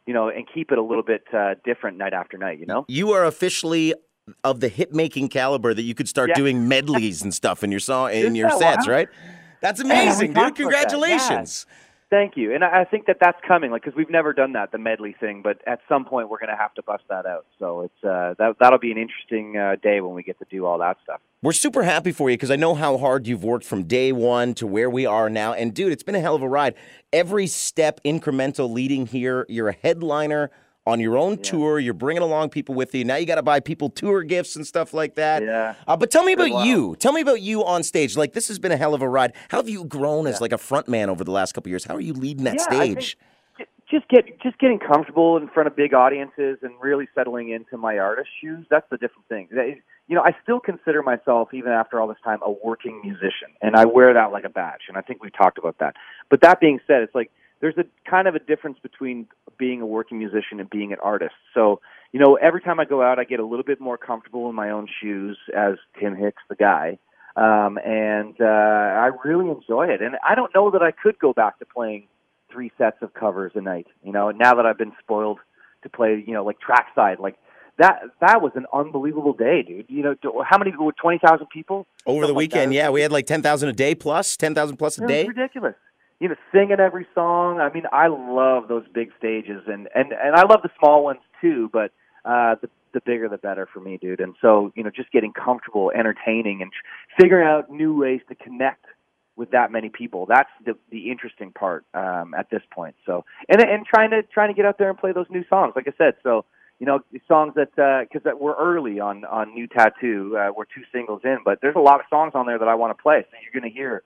you 0.07 0.15
know, 0.15 0.29
and 0.29 0.47
keep 0.53 0.73
it 0.73 0.79
a 0.79 0.83
little 0.83 1.03
bit 1.03 1.25
uh, 1.33 1.55
different 1.65 1.99
night 1.99 2.13
after 2.13 2.39
night. 2.39 2.59
You 2.59 2.67
know? 2.67 2.85
You 2.89 3.13
are 3.13 3.25
officially 3.25 3.95
of 4.45 4.61
the 4.61 4.69
hit 4.69 4.93
making 4.95 5.29
caliber 5.29 5.75
that 5.75 5.83
you 5.83 5.95
could 5.95 6.09
start 6.09 6.29
Yeah. 6.31 6.35
doing 6.37 6.69
medleys 6.69 7.23
and 7.23 7.35
stuff 7.35 7.65
in 7.65 7.71
your 7.71 7.81
song 7.81 8.13
in 8.13 8.35
your 8.35 8.51
sets, 8.51 8.87
wow? 8.87 8.93
right? 8.95 9.09
That's 9.61 9.81
amazing, 9.81 10.29
dude. 10.29 10.37
about 10.37 10.55
that, 10.57 10.57
Congratulations. 10.57 11.67
Thank 12.11 12.37
you, 12.37 12.53
and 12.53 12.65
I 12.65 12.81
I 12.81 12.85
think 12.85 13.07
that 13.07 13.19
that's 13.21 13.39
coming, 13.47 13.71
like, 13.71 13.85
because 13.85 13.97
we've 13.97 14.11
never 14.11 14.33
done 14.33 14.55
that, 14.55 14.73
the 14.73 14.79
medley 14.79 15.15
thing. 15.21 15.43
But 15.43 15.61
at 15.65 15.79
some 15.89 16.05
point, 16.05 16.29
we're 16.29 16.41
going 16.41 16.51
to 16.51 16.57
have 16.57 16.75
to 16.75 16.83
bust 16.83 17.05
that 17.09 17.25
out. 17.25 17.47
So 17.61 17.83
it's 17.83 18.05
uh, 18.05 18.35
that 18.37 18.57
that'll 18.59 18.81
be 18.81 18.91
an 18.91 18.99
interesting 18.99 19.57
uh, 19.57 19.77
day 19.81 20.01
when 20.01 20.15
we 20.15 20.25
get 20.25 20.37
to 20.41 20.47
do 20.51 20.67
all 20.67 20.79
that 20.79 20.97
stuff. 21.05 21.21
We're 21.41 21.53
super 21.53 21.85
happy 21.85 22.11
for 22.11 22.29
you 22.29 22.37
because 22.37 22.51
I 22.51 22.57
know 22.57 22.75
how 22.75 22.99
hard 22.99 23.29
you've 23.29 23.45
worked 23.45 23.65
from 23.65 23.85
day 23.85 24.11
one 24.11 24.55
to 24.55 24.67
where 24.67 24.91
we 24.91 25.07
are 25.07 25.31
now. 25.31 25.53
And 25.53 25.73
dude, 25.73 25.93
it's 25.93 26.03
been 26.03 26.17
a 26.17 26.21
hell 26.21 26.35
of 26.35 26.43
a 26.43 26.49
ride. 26.49 26.75
Every 27.12 27.47
step 27.47 28.01
incremental 28.05 28.71
leading 28.71 29.07
here. 29.07 29.47
You're 29.49 29.69
a 29.69 29.77
headliner 29.81 30.51
on 30.87 31.00
your 31.00 31.17
own 31.17 31.38
tour. 31.38 31.79
You're 31.79 31.94
bringing 31.94 32.23
along 32.23 32.50
people 32.50 32.75
with 32.75 32.94
you. 32.94 33.05
Now 33.05 33.17
you 33.17 33.27
got 33.27 33.37
to 33.37 33.43
buy 33.43 33.61
people 33.61 33.91
tour 33.91 34.23
gifts 34.23 34.56
and 34.56 34.67
stuff 34.67 34.94
like 34.94 35.15
that. 35.17 35.43
Yeah. 35.43 35.75
Uh, 35.87 35.97
but 35.97 36.11
tell 36.11 36.25
me 36.25 36.32
about 36.32 36.65
you. 36.65 36.97
Tell 36.97 37.12
me 37.12 37.21
about 37.21 37.41
you 37.41 37.65
on 37.65 37.82
stage. 37.82 38.17
Like 38.17 38.32
this 38.32 38.49
has 38.49 38.59
been 38.59 38.73
a 38.73 38.77
hell 38.77 38.94
of 38.94 39.03
a 39.03 39.09
ride. 39.09 39.35
How 39.49 39.59
have 39.59 39.69
you 39.69 39.85
grown 39.85 40.27
as 40.27 40.41
like 40.41 40.53
a 40.53 40.59
front 40.59 40.88
man 40.88 41.11
over 41.11 41.25
the 41.25 41.32
last 41.32 41.53
couple 41.53 41.71
years? 41.71 41.85
How 41.85 41.97
are 41.97 42.00
you 42.00 42.15
leading 42.15 42.44
that 42.44 42.56
Yeah, 42.56 42.65
stage? 42.65 43.17
just 43.91 44.09
get 44.09 44.41
just 44.41 44.56
getting 44.59 44.79
comfortable 44.79 45.37
in 45.37 45.49
front 45.49 45.67
of 45.67 45.75
big 45.75 45.93
audiences 45.93 46.59
and 46.62 46.73
really 46.81 47.09
settling 47.15 47.50
into 47.50 47.76
my 47.76 47.99
artist 47.99 48.29
shoes. 48.41 48.65
That's 48.71 48.87
the 48.88 48.97
different 48.97 49.26
thing. 49.29 49.49
You 50.06 50.17
know, 50.17 50.23
I 50.23 50.31
still 50.43 50.61
consider 50.61 51.03
myself, 51.03 51.53
even 51.53 51.73
after 51.73 52.00
all 52.00 52.06
this 52.09 52.17
time, 52.25 52.38
a 52.44 52.50
working 52.50 53.00
musician, 53.03 53.49
and 53.61 53.76
I 53.76 53.85
wear 53.85 54.15
that 54.15 54.33
like 54.33 54.44
a 54.44 54.49
badge. 54.49 54.83
And 54.88 54.97
I 54.97 55.00
think 55.00 55.23
we've 55.23 55.37
talked 55.37 55.59
about 55.59 55.79
that. 55.81 55.97
But 56.31 56.41
that 56.43 56.61
being 56.61 56.79
said, 56.87 57.03
it's 57.03 57.15
like 57.15 57.31
there's 57.61 57.77
a 57.77 57.85
kind 58.09 58.27
of 58.27 58.35
a 58.35 58.39
difference 58.39 58.79
between 58.83 59.27
being 59.59 59.81
a 59.81 59.87
working 59.87 60.19
musician 60.19 60.61
and 60.61 60.69
being 60.71 60.93
an 60.93 60.99
artist. 61.03 61.35
So, 61.55 61.81
you 62.12 62.21
know, 62.21 62.37
every 62.37 62.61
time 62.61 62.81
I 62.81 62.85
go 62.85 63.03
out, 63.03 63.19
I 63.19 63.25
get 63.25 63.41
a 63.41 63.47
little 63.47 63.65
bit 63.65 63.81
more 63.81 63.99
comfortable 63.99 64.49
in 64.49 64.55
my 64.55 64.71
own 64.71 64.89
shoes 65.01 65.39
as 65.57 65.75
Tim 65.99 66.17
Hicks, 66.17 66.43
the 66.49 66.57
guy. 66.57 66.99
Um, 67.37 67.79
and 67.85 68.35
uh, 68.41 68.45
I 68.45 69.11
really 69.25 69.51
enjoy 69.51 69.87
it. 69.89 70.03
And 70.03 70.17
I 70.27 70.35
don't 70.35 70.53
know 70.55 70.71
that 70.71 70.83
I 70.83 70.91
could 70.91 71.19
go 71.19 71.33
back 71.33 71.59
to 71.59 71.67
playing 71.67 72.09
three 72.51 72.73
sets 72.77 72.97
of 73.03 73.15
covers 73.15 73.53
a 73.55 73.61
night. 73.61 73.87
You 74.03 74.12
know, 74.12 74.31
now 74.31 74.55
that 74.55 74.67
I've 74.67 74.79
been 74.79 74.93
spoiled 75.01 75.39
to 75.83 75.89
play, 75.89 76.23
you 76.27 76.35
know, 76.35 76.45
like 76.45 76.59
trackside, 76.61 77.21
like 77.21 77.37
that. 77.79 78.03
That 78.21 78.43
was 78.43 78.53
an 78.55 78.67
unbelievable 78.73 79.33
day, 79.33 79.62
dude. 79.62 79.87
You 79.89 80.03
know, 80.03 80.45
how 80.47 80.59
many? 80.59 80.71
people? 80.71 80.93
Twenty 80.93 81.19
thousand 81.19 81.49
people 81.49 81.87
Over 82.05 82.21
the 82.23 82.27
something 82.27 82.35
like 82.35 82.37
weekend, 82.37 82.75
yeah, 82.75 82.91
we 82.91 83.01
had 83.01 83.11
like 83.11 83.27
10,000 83.27 83.69
a 83.69 83.73
day 83.73 83.95
plus, 83.95 84.37
10,000 84.37 84.77
plus 84.77 84.99
a 84.99 85.05
it 85.05 85.09
day. 85.09 85.25
was 85.25 85.35
ridiculous. 85.35 85.75
You 86.21 86.29
know, 86.29 86.37
singing 86.53 86.81
every 86.81 87.07
song. 87.15 87.61
I 87.61 87.73
mean, 87.73 87.85
I 87.93 88.09
love 88.09 88.69
those 88.69 88.85
big 88.93 89.11
stages, 89.19 89.63
and 89.67 89.89
and 89.95 90.13
and 90.13 90.37
I 90.37 90.43
love 90.43 90.61
the 90.63 90.71
small 90.79 91.03
ones 91.03 91.21
too. 91.41 91.71
But 91.73 91.93
uh, 92.25 92.57
the 92.61 92.69
the 92.93 93.01
bigger 93.01 93.29
the 93.29 93.39
better 93.39 93.67
for 93.73 93.81
me, 93.81 93.99
dude. 94.01 94.21
And 94.21 94.35
so, 94.41 94.73
you 94.75 94.83
know, 94.83 94.91
just 94.91 95.13
getting 95.13 95.33
comfortable, 95.33 95.93
entertaining, 95.95 96.63
and 96.63 96.71
figuring 97.19 97.47
out 97.47 97.71
new 97.71 97.97
ways 97.97 98.21
to 98.29 98.35
connect 98.35 98.85
with 99.37 99.53
that 99.53 99.73
many 99.73 99.89
people. 99.89 100.27
That's 100.27 100.51
the 100.65 100.77
the 100.91 101.11
interesting 101.11 101.53
part 101.53 101.85
um, 101.95 102.35
at 102.35 102.51
this 102.51 102.63
point. 102.71 102.95
So, 103.07 103.25
and 103.49 103.61
and 103.61 103.87
trying 103.87 104.11
to 104.11 104.23
trying 104.23 104.49
to 104.49 104.55
get 104.55 104.67
out 104.67 104.77
there 104.79 104.91
and 104.91 104.99
play 104.99 105.13
those 105.13 105.27
new 105.31 105.45
songs. 105.49 105.73
Like 105.77 105.89
I 105.89 105.93
said, 105.97 106.15
so 106.23 106.45
you 106.81 106.87
know, 106.87 107.01
songs 107.29 107.53
that 107.57 107.71
because 107.77 108.25
that 108.25 108.41
we're 108.41 108.57
early 108.57 109.01
on 109.01 109.25
on 109.27 109.55
New 109.55 109.67
Tattoo. 109.67 110.37
Uh, 110.37 110.51
we're 110.57 110.65
two 110.65 110.83
singles 110.93 111.21
in, 111.25 111.39
but 111.45 111.59
there's 111.61 111.77
a 111.77 111.81
lot 111.81 112.01
of 112.01 112.07
songs 112.09 112.33
on 112.35 112.47
there 112.47 112.59
that 112.59 112.69
I 112.69 112.75
want 112.75 112.97
to 112.97 113.01
play. 113.01 113.25
So 113.31 113.37
you're 113.43 113.61
going 113.61 113.71
to 113.71 113.75
hear, 113.75 114.03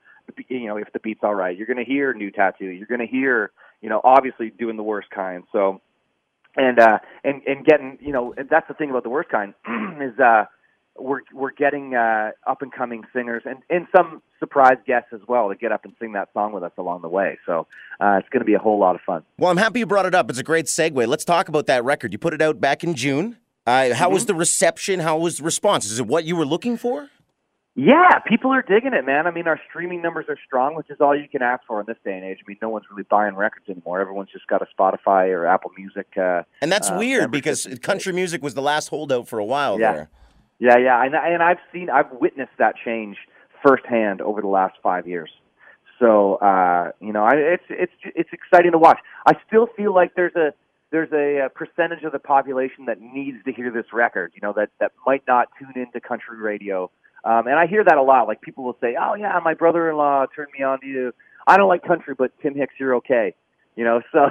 you 0.49 0.67
know, 0.67 0.77
if 0.77 0.91
the 0.93 0.99
beat's 0.99 1.21
all 1.23 1.35
right, 1.35 1.57
you're 1.57 1.67
going 1.67 1.77
to 1.77 1.85
hear 1.85 2.13
New 2.13 2.31
Tattoo. 2.31 2.65
You're 2.65 2.87
going 2.87 2.99
to 3.01 3.07
hear, 3.07 3.51
you 3.81 3.89
know, 3.89 4.01
obviously 4.03 4.49
doing 4.49 4.77
the 4.77 4.83
worst 4.83 5.09
kind. 5.09 5.43
So 5.51 5.81
and 6.57 6.79
uh 6.79 6.99
and 7.23 7.41
and 7.45 7.65
getting 7.65 7.97
you 7.99 8.13
know 8.13 8.33
and 8.37 8.47
that's 8.49 8.67
the 8.69 8.73
thing 8.73 8.89
about 8.89 9.03
the 9.03 9.09
worst 9.09 9.27
kind 9.29 9.53
is 10.01 10.17
uh 10.19 10.45
we're 10.97 11.19
we're 11.33 11.51
getting 11.51 11.95
uh 11.95 12.31
up 12.47 12.61
and 12.61 12.71
coming 12.71 13.03
singers 13.13 13.43
and 13.45 13.57
and 13.69 13.87
some 13.93 14.21
surprise 14.39 14.77
guests 14.87 15.09
as 15.13 15.19
well 15.27 15.49
to 15.49 15.55
get 15.55 15.73
up 15.73 15.83
and 15.83 15.93
sing 15.99 16.13
that 16.13 16.29
song 16.33 16.53
with 16.53 16.63
us 16.63 16.71
along 16.77 17.01
the 17.01 17.09
way 17.09 17.37
so 17.45 17.67
uh 17.99 18.15
it's 18.19 18.29
going 18.29 18.39
to 18.39 18.45
be 18.45 18.53
a 18.53 18.59
whole 18.59 18.79
lot 18.79 18.95
of 18.95 19.01
fun 19.01 19.21
Well, 19.37 19.51
I'm 19.51 19.57
happy 19.57 19.79
you 19.79 19.85
brought 19.85 20.05
it 20.05 20.15
up. 20.15 20.29
It's 20.29 20.39
a 20.39 20.43
great 20.43 20.67
segue. 20.67 21.05
Let's 21.07 21.25
talk 21.25 21.49
about 21.49 21.65
that 21.65 21.83
record. 21.83 22.13
You 22.13 22.19
put 22.19 22.33
it 22.33 22.41
out 22.41 22.61
back 22.61 22.85
in 22.85 22.93
June. 22.95 23.35
Uh, 23.67 23.93
how 23.93 24.05
Mm-hmm. 24.05 24.13
was 24.13 24.25
the 24.27 24.35
reception? 24.35 25.01
How 25.01 25.17
was 25.17 25.39
the 25.39 25.43
response? 25.43 25.85
Is 25.91 25.99
it 25.99 26.07
what 26.07 26.23
you 26.23 26.37
were 26.37 26.45
looking 26.45 26.77
for? 26.77 27.09
Yeah 27.77 28.19
people 28.19 28.51
are 28.51 28.61
digging 28.61 28.93
it 28.93 29.05
man 29.05 29.27
i 29.27 29.31
mean 29.31 29.47
our 29.47 29.59
streaming 29.69 30.01
numbers 30.01 30.25
are 30.29 30.37
strong 30.45 30.75
which 30.75 30.89
is 30.89 30.97
all 31.01 31.15
you 31.15 31.27
can 31.27 31.41
ask 31.41 31.61
for 31.67 31.79
in 31.81 31.85
this 31.85 31.97
day 32.05 32.15
and 32.15 32.23
age 32.23 32.39
i 32.41 32.47
mean 32.47 32.57
no 32.61 32.69
one's 32.69 32.85
really 32.89 33.03
buying 33.09 33.35
records 33.35 33.65
anymore 33.69 33.99
everyone's 33.99 34.29
just 34.31 34.47
got 34.47 34.61
a 34.61 34.67
spotify 34.79 35.27
or 35.29 35.45
apple 35.45 35.71
music 35.77 36.07
uh 36.17 36.41
And 36.61 36.71
that's 36.71 36.89
Uh, 36.89 36.95
weird 36.97 37.31
because 37.31 37.67
country 37.81 38.13
music 38.13 38.41
was 38.41 38.53
the 38.53 38.61
last 38.61 38.87
holdout 38.87 39.27
for 39.27 39.39
a 39.39 39.45
while 39.45 39.79
Yeah. 39.79 39.93
there. 39.93 40.09
Yeah, 40.57 40.77
yeah, 40.77 41.03
and 41.03 41.13
and 41.13 41.43
I've 41.43 41.57
seen, 41.73 41.89
I've 41.89 42.09
witnessed 42.13 42.53
that 42.59 42.75
change 42.77 43.17
firsthand 43.61 44.21
over 44.21 44.39
the 44.39 44.47
last 44.47 44.75
five 44.81 45.05
years. 45.05 45.29
So 45.99 46.35
uh, 46.35 46.91
you 47.01 47.11
know, 47.11 47.25
I, 47.25 47.33
it's 47.35 47.63
it's 47.69 47.91
it's 48.15 48.29
exciting 48.31 48.71
to 48.71 48.77
watch. 48.77 48.99
I 49.25 49.33
still 49.45 49.67
feel 49.75 49.93
like 49.93 50.15
there's 50.15 50.35
a 50.37 50.53
there's 50.91 51.11
a, 51.11 51.45
uh 51.45 51.49
percentage 51.49 52.03
of 52.05 52.13
the 52.13 52.19
population 52.19 52.85
that 52.85 53.01
needs 53.01 53.43
to 53.43 53.51
hear 53.51 53.69
this 53.69 53.91
record. 53.91 54.31
You 54.33 54.39
know, 54.43 54.53
that 54.53 54.69
that 54.79 54.93
might 55.05 55.23
not 55.27 55.49
tune 55.59 55.73
into 55.75 55.99
country 55.99 56.37
radio. 56.37 56.89
Um, 57.25 57.47
and 57.47 57.55
I 57.59 57.65
hear 57.67 57.83
that 57.83 57.97
a 57.97 58.03
lot. 58.03 58.27
Like 58.27 58.41
people 58.41 58.63
will 58.63 58.77
say, 58.79 58.95
"Oh 58.99 59.15
yeah, 59.15 59.39
my 59.43 59.53
brother-in-law 59.55 60.27
turned 60.35 60.49
me 60.57 60.63
on 60.63 60.79
to 60.81 60.87
you." 60.87 61.13
I 61.47 61.57
don't 61.57 61.67
like 61.67 61.83
country, 61.83 62.13
but 62.17 62.31
Tim 62.41 62.55
Hicks, 62.55 62.75
you're 62.79 62.95
okay. 62.95 63.33
You 63.75 63.83
know, 63.83 64.01
so 64.13 64.29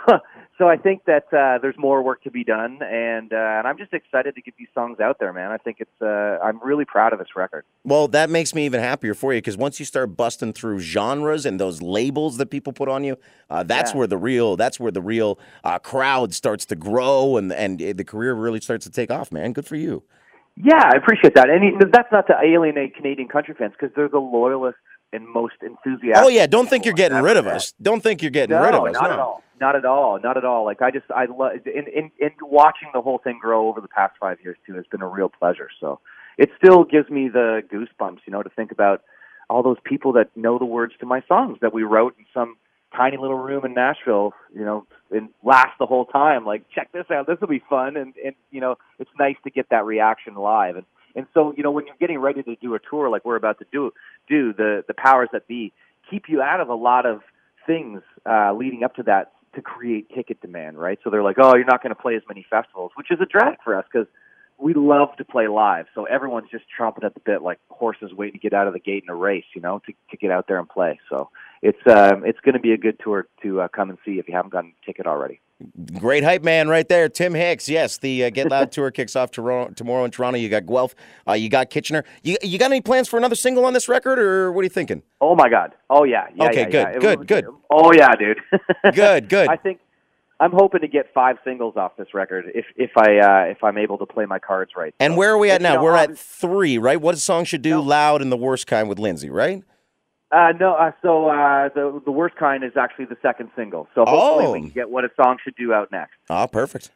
so 0.57 0.69
I 0.69 0.77
think 0.77 1.05
that 1.07 1.25
uh, 1.33 1.59
there's 1.61 1.77
more 1.77 2.03
work 2.03 2.23
to 2.23 2.31
be 2.31 2.45
done, 2.45 2.79
and 2.83 3.33
uh, 3.33 3.37
and 3.37 3.67
I'm 3.67 3.77
just 3.77 3.93
excited 3.93 4.37
to 4.37 4.41
get 4.41 4.55
these 4.57 4.69
songs 4.73 5.01
out 5.01 5.19
there, 5.19 5.33
man. 5.33 5.51
I 5.51 5.59
think 5.59 5.79
it's 5.81 6.01
uh, 6.01 6.39
I'm 6.43 6.61
really 6.63 6.85
proud 6.85 7.13
of 7.13 7.19
this 7.19 7.35
record. 7.37 7.65
Well, 7.85 8.07
that 8.09 8.31
makes 8.31 8.55
me 8.55 8.65
even 8.65 8.81
happier 8.81 9.13
for 9.13 9.35
you 9.35 9.39
because 9.39 9.57
once 9.57 9.79
you 9.81 9.85
start 9.85 10.17
busting 10.17 10.53
through 10.55 10.79
genres 10.79 11.45
and 11.45 11.59
those 11.61 11.83
labels 11.83 12.37
that 12.39 12.47
people 12.47 12.73
put 12.73 12.89
on 12.89 13.03
you, 13.05 13.17
uh, 13.51 13.65
that's 13.65 13.91
Yeah. 13.93 13.99
where 13.99 14.07
the 14.07 14.17
real 14.19 14.57
that's 14.57 14.79
where 14.79 14.93
the 14.93 15.03
real 15.03 15.39
uh, 15.65 15.79
crowd 15.81 16.33
starts 16.33 16.65
to 16.67 16.77
grow 16.77 17.37
and 17.37 17.53
and 17.53 17.81
the 17.81 18.05
career 18.05 18.35
really 18.35 18.61
starts 18.61 18.85
to 18.87 18.91
take 18.93 19.11
off. 19.11 19.31
Man, 19.33 19.53
good 19.53 19.67
for 19.67 19.77
you. 19.77 20.05
Yeah, 20.57 20.81
I 20.83 20.97
appreciate 20.97 21.35
that, 21.35 21.51
and 21.51 21.81
that's 21.93 22.13
not 22.13 22.27
to 22.29 22.35
alienate 22.41 22.95
Canadian 22.95 23.29
country 23.29 23.55
fans 23.59 23.73
because 23.79 23.95
they're 23.97 24.09
the 24.09 24.19
loyalists 24.19 24.81
and 25.13 25.27
most 25.29 25.55
enthusiastic. 25.63 26.25
Oh 26.25 26.29
yeah, 26.29 26.47
don't 26.47 26.69
think 26.69 26.85
you're 26.85 26.95
getting 26.95 27.21
rid 27.23 27.37
of 27.37 27.47
us. 27.47 27.73
Don't 27.83 28.03
think 28.03 28.23
you're 28.23 28.31
getting 28.31 28.57
No, 28.57 28.63
rid 28.63 28.75
of 28.75 28.85
us. 28.85 28.93
not 28.95 29.03
no. 29.05 29.13
at 29.13 29.19
all. 29.19 29.43
Not 29.61 29.77
at 29.77 29.85
all. 29.85 30.21
Not 30.21 30.37
at 30.37 30.45
all. 30.45 30.65
Like 30.65 30.83
I 30.83 30.91
just 30.91 31.07
I 31.11 31.27
love 31.27 31.53
in, 31.67 31.87
in 31.89 32.11
in 32.19 32.31
watching 32.43 32.89
the 32.93 33.01
whole 33.01 33.19
thing 33.19 33.39
grow 33.41 33.69
over 33.69 33.81
the 33.81 33.89
past 33.89 34.15
five 34.21 34.39
years 34.43 34.57
too 34.67 34.75
has 34.75 34.85
been 34.91 35.03
a 35.03 35.09
real 35.09 35.29
pleasure. 35.29 35.69
So 35.81 36.01
it 36.39 36.51
still 36.63 36.85
gives 36.85 37.09
me 37.11 37.29
the 37.29 37.63
goosebumps, 37.73 38.19
you 38.27 38.33
know, 38.33 38.43
to 38.43 38.51
think 38.51 38.73
about 38.73 39.03
all 39.49 39.63
those 39.63 39.77
people 39.85 40.13
that 40.15 40.37
know 40.37 40.59
the 40.59 40.65
words 40.65 40.95
to 41.01 41.07
my 41.07 41.23
songs 41.29 41.59
that 41.63 41.73
we 41.73 41.83
wrote 41.83 42.15
in 42.19 42.25
some 42.35 42.57
tiny 42.97 43.17
little 43.17 43.39
room 43.39 43.65
in 43.65 43.75
Nashville, 43.75 44.33
you 44.55 44.65
know, 44.65 44.87
and 45.11 45.29
last 45.43 45.73
the 45.79 45.87
whole 45.87 46.05
time. 46.07 46.45
Like, 46.45 46.65
check 46.75 46.93
this 46.93 47.07
out. 47.11 47.27
This 47.27 47.39
will 47.41 47.49
be 47.49 47.63
fun. 47.69 47.97
And, 47.97 48.15
and, 48.25 48.35
you 48.51 48.61
know, 48.61 48.77
it's 48.99 49.11
nice 49.19 49.37
to 49.45 49.51
get 49.51 49.69
that 49.71 49.85
reaction 49.85 50.35
live. 50.35 50.77
And, 50.77 50.87
and 51.15 51.27
so, 51.35 51.53
you 51.57 51.63
know, 51.63 51.71
when 51.71 51.87
you're 51.87 51.97
getting 52.01 52.19
ready 52.19 52.43
to 52.43 52.57
do 52.57 52.75
a 52.75 52.79
tour 52.79 53.09
like 53.09 53.25
we're 53.25 53.37
about 53.37 53.59
to 53.59 53.67
do, 53.73 53.93
do 54.29 54.53
the, 54.53 54.85
the 54.87 54.95
powers 54.95 55.29
that 55.33 55.47
be 55.47 55.73
keep 56.11 56.25
you 56.29 56.43
out 56.43 56.61
of 56.61 56.69
a 56.69 56.75
lot 56.75 57.07
of 57.07 57.21
things, 57.67 58.03
uh, 58.29 58.53
leading 58.53 58.85
up 58.85 58.95
to 58.97 59.03
that 59.05 59.33
to 59.55 59.63
create 59.63 60.09
ticket 60.15 60.41
demand, 60.41 60.79
right? 60.79 60.99
So 61.05 61.11
they're 61.11 61.23
like, 61.23 61.37
oh, 61.41 61.55
you're 61.55 61.65
not 61.65 61.83
going 61.83 61.95
to 61.95 62.01
play 62.01 62.17
as 62.17 62.23
many 62.29 62.45
festivals, 62.51 62.91
which 62.97 63.11
is 63.11 63.19
a 63.21 63.27
drag 63.27 63.59
for 63.63 63.79
us 63.79 63.85
because 63.91 64.09
we 64.59 64.75
love 64.75 65.17
to 65.17 65.25
play 65.25 65.49
live. 65.49 65.87
So 65.95 66.05
everyone's 66.05 66.51
just 66.51 66.65
chomping 66.79 67.05
at 67.05 67.15
the 67.15 67.21
bit 67.21 67.43
like 67.43 67.59
horses 67.69 68.13
waiting 68.13 68.35
to 68.35 68.39
get 68.39 68.55
out 68.55 68.67
of 68.67 68.73
the 68.73 68.79
gate 68.79 69.03
in 69.03 69.11
a 69.11 69.15
race, 69.15 69.45
you 69.55 69.61
know, 69.61 69.81
to, 69.87 69.93
to 70.11 70.17
get 70.17 70.31
out 70.31 70.47
there 70.49 70.59
and 70.59 70.69
play. 70.69 71.01
So 71.09 71.31
it's 71.63 71.79
um, 71.87 72.25
it's 72.25 72.39
going 72.41 72.53
to 72.53 72.61
be 72.61 72.73
a 72.73 72.77
good 72.77 73.01
tour 73.03 73.27
to 73.43 73.63
uh, 73.63 73.69
come 73.69 73.91
and 73.91 73.99
see 74.05 74.19
if 74.19 74.29
you 74.29 74.35
haven't 74.35 74.53
gotten 74.53 74.73
a 74.81 74.87
ticket 74.87 75.07
already. 75.07 75.41
Great 75.99 76.25
hype 76.25 76.43
man 76.43 76.69
right 76.69 76.87
there, 76.89 77.09
Tim 77.09 77.33
Hicks. 77.33 77.69
Yes, 77.69 77.99
the 77.99 78.25
uh, 78.25 78.31
Get 78.31 78.51
Loud 78.51 78.71
tour 78.71 78.91
kicks 78.91 79.17
off 79.17 79.31
tomorrow, 79.31 79.69
tomorrow 79.71 80.05
in 80.05 80.11
Toronto. 80.11 80.39
You 80.39 80.49
got 80.49 80.67
Guelph, 80.67 80.95
uh, 81.29 81.33
you 81.33 81.49
got 81.49 81.71
Kitchener. 81.71 82.05
You 82.23 82.37
you 82.43 82.59
got 82.59 82.71
any 82.71 82.81
plans 82.81 83.09
for 83.09 83.17
another 83.17 83.37
single 83.37 83.65
on 83.65 83.73
this 83.73 83.89
record, 83.89 84.19
or 84.19 84.53
what 84.53 84.61
are 84.61 84.65
you 84.65 84.69
thinking? 84.69 85.03
Oh 85.21 85.35
my 85.35 85.49
God! 85.49 85.73
Oh 85.89 86.05
yeah, 86.05 86.27
yeah 86.35 86.49
okay, 86.49 86.61
yeah, 86.61 86.65
good, 86.65 86.75
yeah. 86.75 86.99
good, 86.99 87.27
good. 87.27 87.47
Oh 87.71 87.93
yeah, 87.95 88.15
dude. 88.15 88.41
good, 88.95 89.29
good. 89.29 89.49
I 89.49 89.57
think 89.57 89.81
I'm 90.45 90.53
hoping 90.53 90.83
to 90.83 90.89
get 90.89 91.07
five 91.15 91.37
singles 91.43 91.75
off 91.79 91.97
this 91.97 92.13
record 92.13 92.45
if 92.55 92.67
if 92.77 92.91
I 92.99 93.17
uh, 93.19 93.51
if 93.51 93.65
I'm 93.65 93.79
able 93.79 93.97
to 93.97 94.05
play 94.05 94.27
my 94.27 94.39
cards 94.39 94.73
right. 94.77 94.95
And 95.01 95.15
so, 95.15 95.19
where 95.19 95.31
are 95.33 95.39
we 95.39 95.51
at 95.51 95.63
now? 95.63 95.71
You 95.73 95.77
know, 95.79 95.85
We're 95.85 95.97
at 95.97 96.19
three, 96.19 96.77
right? 96.77 97.01
What 97.01 97.15
a 97.15 97.19
song 97.19 97.45
should 97.45 97.63
do 97.63 97.71
No. 97.71 97.83
loud 97.83 98.21
and 98.21 98.31
the 98.31 98.37
worst 98.37 98.67
kind 98.67 98.87
with 98.87 98.99
Lindsay, 98.99 99.31
right? 99.31 99.63
Uh, 100.31 100.53
no, 100.61 100.75
uh, 100.75 100.91
so 101.01 101.29
uh, 101.29 101.71
the 101.71 102.03
the 102.05 102.11
worst 102.11 102.37
kind 102.37 102.63
is 102.63 102.73
actually 102.77 103.07
the 103.07 103.17
second 103.23 103.51
single. 103.57 103.89
So 103.95 104.05
hopefully 104.05 104.47
Oh. 104.47 104.53
we 104.53 104.61
can 104.61 104.69
get 104.69 104.91
what 104.91 105.05
a 105.07 105.11
song 105.17 105.39
should 105.43 105.57
do 105.57 105.73
out 105.73 105.91
next. 105.91 106.13
Oh, 106.29 106.47
perfect. 106.47 106.91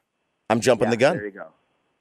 I'm 0.51 0.61
jumping 0.61 0.89
Yeah, 0.89 0.91
the 0.91 0.97
gun. 0.99 1.17
There 1.17 1.25
you 1.25 1.31
go. 1.33 1.47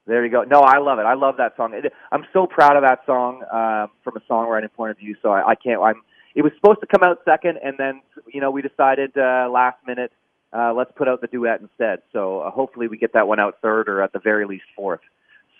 There 0.05 0.25
you 0.25 0.31
go. 0.31 0.43
No, 0.43 0.59
I 0.61 0.79
love 0.79 0.99
it. 0.99 1.03
I 1.05 1.13
love 1.13 1.35
that 1.37 1.55
song. 1.55 1.73
It, 1.73 1.93
I'm 2.11 2.25
so 2.33 2.45
proud 2.47 2.75
of 2.75 2.83
that 2.83 3.05
song 3.05 3.43
um, 3.51 3.89
from 4.03 4.17
a 4.17 4.21
songwriting 4.29 4.71
point 4.73 4.91
of 4.91 4.97
view. 4.97 5.15
So 5.21 5.29
I, 5.31 5.49
I 5.49 5.55
can't. 5.55 5.81
I'm. 5.81 6.01
It 6.35 6.41
was 6.43 6.51
supposed 6.55 6.79
to 6.81 6.87
come 6.87 7.03
out 7.03 7.19
second, 7.23 7.57
and 7.63 7.75
then 7.77 8.01
you 8.33 8.41
know 8.41 8.51
we 8.51 8.61
decided 8.61 9.17
uh, 9.17 9.49
last 9.51 9.77
minute 9.87 10.11
uh, 10.53 10.73
let's 10.73 10.91
put 10.95 11.07
out 11.07 11.21
the 11.21 11.27
duet 11.27 11.61
instead. 11.61 11.99
So 12.13 12.39
uh, 12.39 12.51
hopefully 12.51 12.87
we 12.87 12.97
get 12.97 13.13
that 13.13 13.27
one 13.27 13.39
out 13.39 13.57
third, 13.61 13.89
or 13.89 14.01
at 14.01 14.13
the 14.13 14.19
very 14.19 14.45
least 14.45 14.65
fourth. 14.75 15.01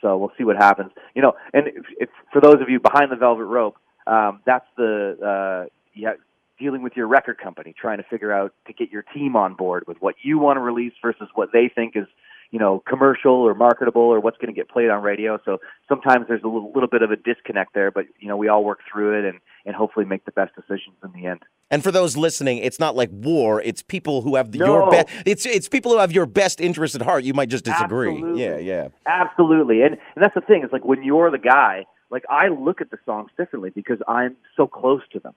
So 0.02 0.18
we'll 0.18 0.32
see 0.38 0.44
what 0.44 0.58
happens. 0.58 0.92
You 1.16 1.22
know, 1.22 1.34
and 1.54 1.68
if, 1.68 1.86
if, 2.00 2.10
for 2.32 2.42
those 2.42 2.62
of 2.62 2.70
you 2.70 2.80
behind 2.80 3.12
the 3.12 3.16
velvet 3.16 3.46
rope, 3.46 3.78
um, 4.06 4.42
that's 4.46 4.66
the 4.78 5.66
uh, 5.66 5.70
yeah, 5.94 6.14
dealing 6.60 6.82
with 6.82 6.94
your 6.96 7.08
record 7.08 7.38
company, 7.38 7.74
trying 7.80 7.98
to 7.98 8.04
figure 8.04 8.32
out 8.32 8.54
to 8.68 8.74
get 8.74 8.92
your 8.92 9.04
team 9.14 9.36
on 9.36 9.54
board 9.54 9.84
with 9.88 9.98
what 10.00 10.16
you 10.22 10.40
want 10.40 10.58
to 10.58 10.62
release 10.62 10.94
versus 11.02 11.28
what 11.36 11.50
they 11.52 11.70
think 11.74 11.96
is 11.96 12.08
you 12.52 12.60
know 12.60 12.82
commercial 12.88 13.34
or 13.34 13.54
marketable 13.54 14.02
or 14.02 14.20
what's 14.20 14.38
going 14.38 14.54
to 14.54 14.58
get 14.58 14.70
played 14.70 14.90
on 14.90 15.02
radio. 15.04 15.40
So 15.46 15.60
sometimes 15.90 16.26
there's 16.28 16.44
a 16.44 16.48
little, 16.48 16.72
little 16.74 16.90
bit 16.90 17.02
of 17.02 17.12
a 17.12 17.16
disconnect 17.16 17.74
there, 17.74 17.92
but 17.92 18.06
you 18.20 18.28
know 18.28 18.38
we 18.38 18.48
all 18.48 18.64
work 18.64 18.80
through 18.92 19.20
it 19.20 19.26
and 19.26 19.40
and 19.66 19.76
hopefully 19.76 20.06
make 20.06 20.26
the 20.26 20.32
best 20.32 20.56
decisions 20.56 20.96
in 21.04 21.12
the 21.14 21.28
end. 21.28 21.42
And 21.70 21.84
for 21.84 21.92
those 21.92 22.16
listening, 22.16 22.60
it's 22.60 22.80
not 22.80 22.96
like 22.96 23.10
war. 23.12 23.62
It's 23.62 23.82
people 23.82 24.22
who 24.22 24.36
have 24.38 24.52
the, 24.54 24.60
No. 24.60 24.66
your 24.66 24.92
best. 24.92 25.10
It's 25.26 25.46
it's 25.46 25.68
people 25.68 25.92
who 25.92 25.98
have 25.98 26.12
your 26.14 26.26
best 26.26 26.62
interest 26.62 26.96
at 26.96 27.02
heart. 27.02 27.24
You 27.24 27.34
might 27.34 27.50
just 27.50 27.66
disagree. 27.66 28.12
Absolutely. 28.16 28.44
Yeah, 28.44 28.58
yeah. 28.58 28.88
Absolutely, 29.06 29.82
and 29.82 29.98
and 30.16 30.24
that's 30.24 30.36
the 30.36 30.42
thing. 30.42 30.62
It's 30.64 30.74
like 30.74 30.86
when 30.86 31.04
you're 31.04 31.32
the 31.32 31.38
guy. 31.38 31.86
Like 32.10 32.24
I 32.30 32.48
look 32.48 32.80
at 32.80 32.90
the 32.90 32.98
songs 33.06 33.32
differently 33.38 33.70
because 33.70 33.98
I'm 34.08 34.38
so 34.56 34.66
close 34.66 35.02
to 35.12 35.20
them, 35.20 35.34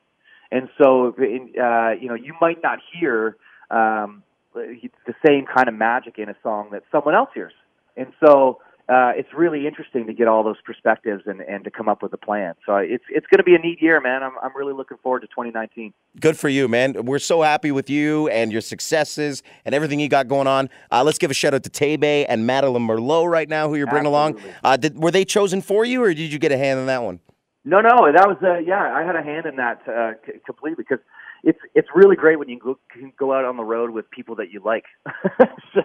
and 0.52 0.68
so 0.80 1.08
uh, 1.08 1.90
you 2.00 2.06
know 2.06 2.14
you 2.14 2.32
might 2.40 2.62
not 2.62 2.78
hear 2.92 3.36
um, 3.72 4.22
the 4.54 5.14
same 5.26 5.46
kind 5.46 5.68
of 5.68 5.74
magic 5.74 6.18
in 6.18 6.28
a 6.28 6.36
song 6.42 6.70
that 6.72 6.82
someone 6.90 7.14
else 7.14 7.30
hears, 7.34 7.52
and 7.96 8.12
so 8.24 8.58
uh, 8.90 9.12
it's 9.14 9.28
really 9.32 9.68
interesting 9.68 10.04
to 10.08 10.12
get 10.12 10.26
all 10.26 10.42
those 10.42 10.60
perspectives 10.64 11.22
and, 11.26 11.40
and 11.42 11.62
to 11.62 11.70
come 11.70 11.88
up 11.88 12.02
with 12.02 12.12
a 12.12 12.16
plan. 12.16 12.54
So 12.66 12.74
it's 12.74 13.04
it's 13.08 13.26
going 13.28 13.38
to 13.38 13.44
be 13.44 13.54
a 13.54 13.58
neat 13.58 13.80
year, 13.80 14.00
man. 14.00 14.24
I'm 14.24 14.32
I'm 14.42 14.50
really 14.56 14.72
looking 14.72 14.96
forward 15.00 15.20
to 15.20 15.28
2019. 15.28 15.92
Good 16.18 16.36
for 16.36 16.48
you, 16.48 16.66
man. 16.66 17.04
We're 17.04 17.20
so 17.20 17.42
happy 17.42 17.70
with 17.70 17.88
you 17.88 18.28
and 18.28 18.50
your 18.50 18.60
successes 18.60 19.44
and 19.64 19.76
everything 19.76 20.00
you 20.00 20.08
got 20.08 20.26
going 20.26 20.48
on. 20.48 20.70
Uh, 20.90 21.04
let's 21.04 21.18
give 21.18 21.30
a 21.30 21.34
shout 21.34 21.54
out 21.54 21.62
to 21.62 21.70
Tebey 21.70 22.26
and 22.28 22.46
Madeline 22.46 22.84
Merlo 22.84 23.30
right 23.30 23.48
now, 23.48 23.68
who 23.68 23.76
you're 23.76 23.86
bringing 23.86 24.06
along. 24.06 24.40
Uh, 24.64 24.76
did, 24.76 24.98
were 24.98 25.12
they 25.12 25.24
chosen 25.24 25.62
for 25.62 25.84
you, 25.84 26.02
or 26.02 26.12
did 26.12 26.32
you 26.32 26.40
get 26.40 26.50
a 26.50 26.58
hand 26.58 26.80
in 26.80 26.86
that 26.86 27.04
one? 27.04 27.20
No, 27.64 27.80
no, 27.80 28.10
that 28.12 28.26
was 28.26 28.38
uh, 28.42 28.58
yeah. 28.58 28.92
I 28.92 29.04
had 29.04 29.14
a 29.14 29.22
hand 29.22 29.46
in 29.46 29.54
that 29.54 29.86
uh, 29.86 30.12
c- 30.26 30.40
completely 30.44 30.82
because 30.82 31.04
it's 31.42 31.58
it's 31.74 31.88
really 31.94 32.16
great 32.16 32.38
when 32.38 32.48
you 32.48 32.58
go, 32.58 32.78
can 32.90 33.12
go 33.18 33.32
out 33.32 33.44
on 33.44 33.56
the 33.56 33.64
road 33.64 33.90
with 33.90 34.10
people 34.10 34.36
that 34.36 34.50
you 34.50 34.60
like. 34.64 34.84
so 35.74 35.82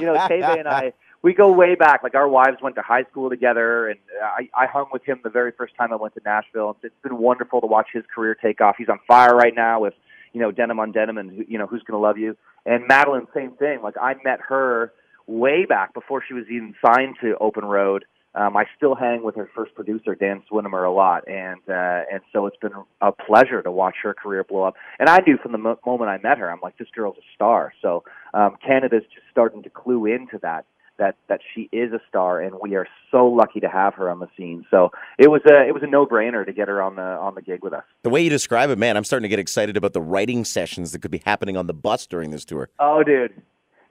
you 0.00 0.06
know, 0.06 0.16
Tebey 0.28 0.58
and 0.58 0.68
I, 0.68 0.92
we 1.22 1.34
go 1.34 1.52
way 1.52 1.74
back. 1.74 2.02
Like 2.02 2.14
our 2.14 2.28
wives 2.28 2.58
went 2.62 2.76
to 2.76 2.82
high 2.82 3.04
school 3.10 3.28
together, 3.28 3.88
and 3.88 3.98
I, 4.22 4.48
I 4.54 4.66
hung 4.66 4.86
with 4.92 5.04
him 5.04 5.20
the 5.22 5.30
very 5.30 5.52
first 5.52 5.74
time 5.76 5.92
I 5.92 5.96
went 5.96 6.14
to 6.14 6.20
Nashville. 6.24 6.76
It's 6.82 6.94
been 7.02 7.18
wonderful 7.18 7.60
to 7.60 7.66
watch 7.66 7.88
his 7.92 8.04
career 8.14 8.34
take 8.34 8.60
off. 8.60 8.76
He's 8.78 8.88
on 8.88 8.98
fire 9.06 9.34
right 9.34 9.54
now 9.54 9.80
with 9.80 9.94
you 10.32 10.40
know 10.40 10.50
Denim 10.50 10.80
on 10.80 10.92
Denim, 10.92 11.18
and 11.18 11.44
you 11.48 11.58
know 11.58 11.66
who's 11.66 11.82
going 11.82 12.00
to 12.00 12.02
love 12.02 12.18
you. 12.18 12.36
And 12.64 12.86
Madeline, 12.88 13.26
same 13.34 13.52
thing. 13.52 13.80
Like 13.82 13.94
I 14.00 14.14
met 14.24 14.40
her 14.48 14.92
way 15.26 15.64
back 15.66 15.94
before 15.94 16.22
she 16.26 16.34
was 16.34 16.44
even 16.50 16.74
signed 16.84 17.16
to 17.22 17.36
Open 17.38 17.64
Road. 17.64 18.04
Um, 18.34 18.56
I 18.56 18.64
still 18.76 18.94
hang 18.94 19.24
with 19.24 19.34
her 19.36 19.50
first 19.54 19.74
producer, 19.74 20.14
Dan 20.14 20.42
Swinimer, 20.50 20.86
a 20.86 20.90
lot, 20.90 21.26
and 21.26 21.60
uh, 21.68 22.02
and 22.12 22.20
so 22.32 22.46
it's 22.46 22.56
been 22.58 22.72
a 23.00 23.10
pleasure 23.10 23.62
to 23.62 23.70
watch 23.70 23.96
her 24.02 24.14
career 24.14 24.44
blow 24.44 24.64
up. 24.64 24.74
And 24.98 25.08
I 25.08 25.18
knew 25.26 25.36
from 25.38 25.52
the 25.52 25.58
mo- 25.58 25.80
moment 25.84 26.10
I 26.10 26.18
met 26.18 26.38
her, 26.38 26.50
I'm 26.50 26.60
like, 26.62 26.78
this 26.78 26.88
girl's 26.94 27.16
a 27.18 27.26
star. 27.34 27.72
So 27.82 28.04
um, 28.32 28.56
Canada's 28.64 29.02
just 29.12 29.26
starting 29.30 29.62
to 29.64 29.70
clue 29.70 30.06
into 30.06 30.38
that 30.42 30.64
that 31.00 31.16
that 31.28 31.40
she 31.52 31.68
is 31.72 31.92
a 31.92 32.00
star, 32.08 32.40
and 32.40 32.54
we 32.62 32.76
are 32.76 32.86
so 33.10 33.26
lucky 33.26 33.58
to 33.58 33.68
have 33.68 33.94
her 33.94 34.08
on 34.08 34.20
the 34.20 34.28
scene. 34.36 34.64
So 34.70 34.90
it 35.18 35.28
was 35.28 35.40
a 35.50 35.66
it 35.66 35.74
was 35.74 35.82
a 35.82 35.88
no 35.88 36.06
brainer 36.06 36.46
to 36.46 36.52
get 36.52 36.68
her 36.68 36.80
on 36.80 36.94
the 36.94 37.02
on 37.02 37.34
the 37.34 37.42
gig 37.42 37.64
with 37.64 37.72
us. 37.72 37.84
The 38.04 38.10
way 38.10 38.22
you 38.22 38.30
describe 38.30 38.70
it, 38.70 38.78
man, 38.78 38.96
I'm 38.96 39.04
starting 39.04 39.24
to 39.24 39.28
get 39.28 39.40
excited 39.40 39.76
about 39.76 39.92
the 39.92 40.02
writing 40.02 40.44
sessions 40.44 40.92
that 40.92 41.00
could 41.00 41.10
be 41.10 41.22
happening 41.24 41.56
on 41.56 41.66
the 41.66 41.74
bus 41.74 42.06
during 42.06 42.30
this 42.30 42.44
tour. 42.44 42.70
Oh, 42.78 43.02
dude. 43.02 43.42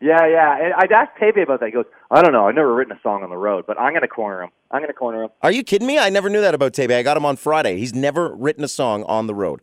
Yeah, 0.01 0.25
yeah. 0.27 0.63
And 0.63 0.73
I'd 0.77 0.91
asked 0.91 1.17
Tebey 1.19 1.43
about 1.43 1.59
that. 1.59 1.67
He 1.67 1.71
goes, 1.71 1.85
I 2.09 2.21
don't 2.21 2.31
know. 2.31 2.47
I've 2.47 2.55
never 2.55 2.73
written 2.73 2.95
a 2.95 3.01
song 3.01 3.23
on 3.23 3.29
the 3.29 3.37
road, 3.37 3.65
but 3.67 3.79
I'm 3.79 3.91
going 3.91 4.01
to 4.01 4.07
corner 4.07 4.43
him. 4.43 4.49
I'm 4.71 4.79
going 4.79 4.87
to 4.87 4.93
corner 4.93 5.23
him. 5.23 5.29
Are 5.41 5.51
you 5.51 5.63
kidding 5.63 5.87
me? 5.87 5.97
I 5.97 6.09
never 6.09 6.29
knew 6.29 6.41
that 6.41 6.53
about 6.53 6.73
Tebey. 6.73 6.95
I 6.95 7.03
got 7.03 7.17
him 7.17 7.25
on 7.25 7.35
Friday. 7.35 7.77
He's 7.77 7.93
never 7.93 8.33
written 8.33 8.63
a 8.63 8.69
song 8.69 9.03
on 9.03 9.27
the 9.27 9.35
road. 9.35 9.61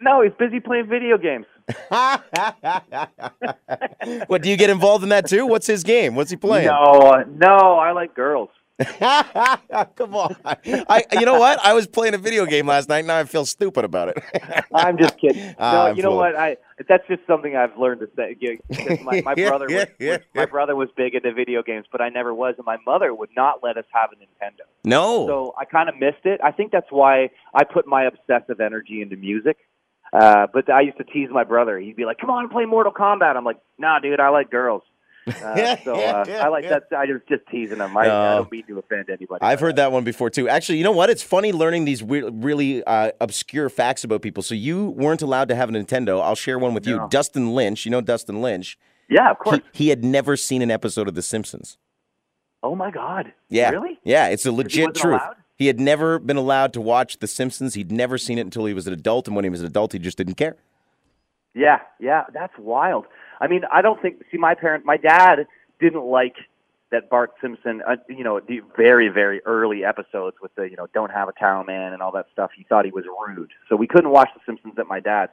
No, 0.00 0.22
he's 0.22 0.32
busy 0.38 0.60
playing 0.60 0.88
video 0.88 1.16
games. 1.16 1.46
what 4.26 4.42
do 4.42 4.50
you 4.50 4.56
get 4.56 4.68
involved 4.68 5.04
in 5.04 5.10
that 5.10 5.28
too? 5.28 5.46
What's 5.46 5.66
his 5.66 5.84
game? 5.84 6.16
What's 6.16 6.30
he 6.30 6.36
playing? 6.36 6.66
No, 6.66 7.24
no, 7.36 7.78
I 7.78 7.92
like 7.92 8.14
girls. 8.14 8.50
Come 9.96 10.14
on. 10.14 10.34
I 10.44 11.04
you 11.12 11.26
know 11.26 11.38
what? 11.38 11.58
I 11.64 11.72
was 11.74 11.86
playing 11.86 12.14
a 12.14 12.18
video 12.18 12.46
game 12.46 12.66
last 12.66 12.88
night. 12.88 13.04
Now 13.04 13.18
I 13.18 13.24
feel 13.24 13.44
stupid 13.44 13.84
about 13.84 14.08
it. 14.08 14.22
I'm 14.74 14.98
just 14.98 15.18
kidding. 15.18 15.54
No, 15.58 15.64
I'm 15.86 15.96
you 15.96 16.02
know 16.02 16.10
fooling. 16.10 16.32
what? 16.32 16.36
I 16.36 16.56
that's 16.88 17.06
just 17.06 17.20
something 17.26 17.54
I've 17.56 17.76
learned 17.78 18.00
to 18.00 18.08
say. 18.16 18.36
Yeah, 18.40 18.96
My, 19.02 19.20
my 19.20 19.34
brother 19.34 19.66
was, 19.68 19.86
was 20.00 20.18
my 20.34 20.46
brother 20.46 20.74
was 20.74 20.88
big 20.96 21.14
into 21.14 21.32
video 21.32 21.62
games, 21.62 21.86
but 21.92 22.00
I 22.00 22.08
never 22.08 22.34
was, 22.34 22.54
and 22.56 22.66
my 22.66 22.78
mother 22.86 23.14
would 23.14 23.30
not 23.36 23.60
let 23.62 23.76
us 23.76 23.84
have 23.92 24.10
a 24.12 24.16
Nintendo. 24.16 24.62
no. 24.84 25.26
So 25.26 25.54
I 25.58 25.64
kind 25.64 25.88
of 25.88 25.96
missed 25.98 26.24
it. 26.24 26.40
I 26.42 26.50
think 26.50 26.72
that's 26.72 26.90
why 26.90 27.28
I 27.54 27.64
put 27.64 27.86
my 27.86 28.04
obsessive 28.04 28.60
energy 28.60 29.02
into 29.02 29.16
music. 29.16 29.58
Uh, 30.12 30.46
but 30.52 30.70
I 30.70 30.82
used 30.82 30.98
to 30.98 31.04
tease 31.04 31.28
my 31.30 31.44
brother. 31.44 31.78
He'd 31.78 31.96
be 31.96 32.04
like, 32.04 32.18
"Come 32.18 32.28
on, 32.30 32.48
play 32.50 32.66
Mortal 32.66 32.92
Kombat." 32.92 33.34
I'm 33.36 33.44
like, 33.44 33.58
"Nah, 33.78 33.98
dude, 34.00 34.20
I 34.20 34.28
like 34.28 34.50
girls." 34.50 34.82
Uh, 35.26 35.76
so 35.84 35.94
uh, 35.94 36.24
I 36.42 36.48
like 36.48 36.68
that. 36.68 36.84
I 36.90 37.04
was 37.06 37.20
just 37.28 37.42
teasing 37.50 37.78
him. 37.78 37.96
I, 37.96 38.02
I 38.02 38.34
don't 38.36 38.50
mean 38.50 38.66
to 38.66 38.78
offend 38.78 39.08
anybody. 39.08 39.40
I've 39.40 39.60
heard 39.60 39.76
that 39.76 39.92
one 39.92 40.02
before 40.04 40.30
too. 40.30 40.48
Actually, 40.48 40.78
you 40.78 40.84
know 40.84 40.92
what? 40.92 41.10
It's 41.10 41.22
funny 41.22 41.52
learning 41.52 41.84
these 41.84 42.02
re- 42.02 42.28
really 42.32 42.82
uh, 42.84 43.12
obscure 43.20 43.68
facts 43.68 44.02
about 44.04 44.22
people. 44.22 44.42
So 44.42 44.54
you 44.54 44.88
weren't 44.90 45.22
allowed 45.22 45.48
to 45.48 45.54
have 45.54 45.68
a 45.68 45.72
Nintendo. 45.72 46.20
I'll 46.20 46.34
share 46.34 46.58
one 46.58 46.74
with 46.74 46.86
you. 46.86 46.96
No. 46.96 47.08
Dustin 47.08 47.54
Lynch, 47.54 47.84
you 47.84 47.90
know 47.90 48.00
Dustin 48.00 48.42
Lynch. 48.42 48.78
Yeah, 49.08 49.30
of 49.30 49.38
course. 49.38 49.60
He, 49.72 49.84
he 49.84 49.88
had 49.90 50.02
never 50.04 50.36
seen 50.36 50.62
an 50.62 50.70
episode 50.70 51.06
of 51.06 51.14
The 51.14 51.22
Simpsons. 51.22 51.78
oh 52.62 52.74
my 52.74 52.90
God. 52.90 53.32
Yeah. 53.48 53.70
Really? 53.70 54.00
Yeah, 54.04 54.28
it's 54.28 54.46
a 54.46 54.52
legit 54.52 54.94
truth. 54.94 55.20
allowed? 55.20 55.36
He 55.56 55.66
had 55.68 55.78
never 55.78 56.18
been 56.18 56.36
allowed 56.36 56.72
to 56.72 56.80
watch 56.80 57.18
The 57.18 57.26
Simpsons. 57.28 57.74
He'd 57.74 57.92
never 57.92 58.18
seen 58.18 58.38
it 58.38 58.40
until 58.42 58.64
he 58.64 58.74
was 58.74 58.86
an 58.88 58.92
adult, 58.92 59.28
and 59.28 59.36
when 59.36 59.44
he 59.44 59.50
was 59.50 59.60
an 59.60 59.66
adult, 59.66 59.92
he 59.92 59.98
just 60.00 60.16
didn't 60.18 60.34
care. 60.34 60.56
Yeah, 61.54 61.80
yeah, 62.00 62.24
that's 62.32 62.54
wild. 62.58 63.04
I 63.42 63.48
mean, 63.48 63.62
I 63.70 63.82
don't 63.82 64.00
think. 64.00 64.22
See, 64.30 64.38
my 64.38 64.54
parent, 64.54 64.84
my 64.84 64.96
dad 64.96 65.46
didn't 65.80 66.04
like 66.04 66.36
that 66.92 67.10
Bart 67.10 67.32
Simpson. 67.40 67.82
Uh, 67.86 67.96
you 68.08 68.22
know, 68.22 68.38
the 68.38 68.60
very, 68.76 69.08
very 69.08 69.40
early 69.44 69.84
episodes 69.84 70.36
with 70.40 70.54
the 70.54 70.62
you 70.62 70.76
know 70.76 70.86
don't 70.94 71.10
have 71.10 71.28
a 71.28 71.32
towel 71.32 71.64
man 71.64 71.92
and 71.92 72.00
all 72.00 72.12
that 72.12 72.26
stuff. 72.32 72.52
He 72.56 72.62
thought 72.62 72.84
he 72.84 72.92
was 72.92 73.04
rude, 73.26 73.50
so 73.68 73.74
we 73.74 73.88
couldn't 73.88 74.10
watch 74.10 74.28
The 74.34 74.40
Simpsons 74.46 74.74
at 74.78 74.86
my 74.86 75.00
dad's. 75.00 75.32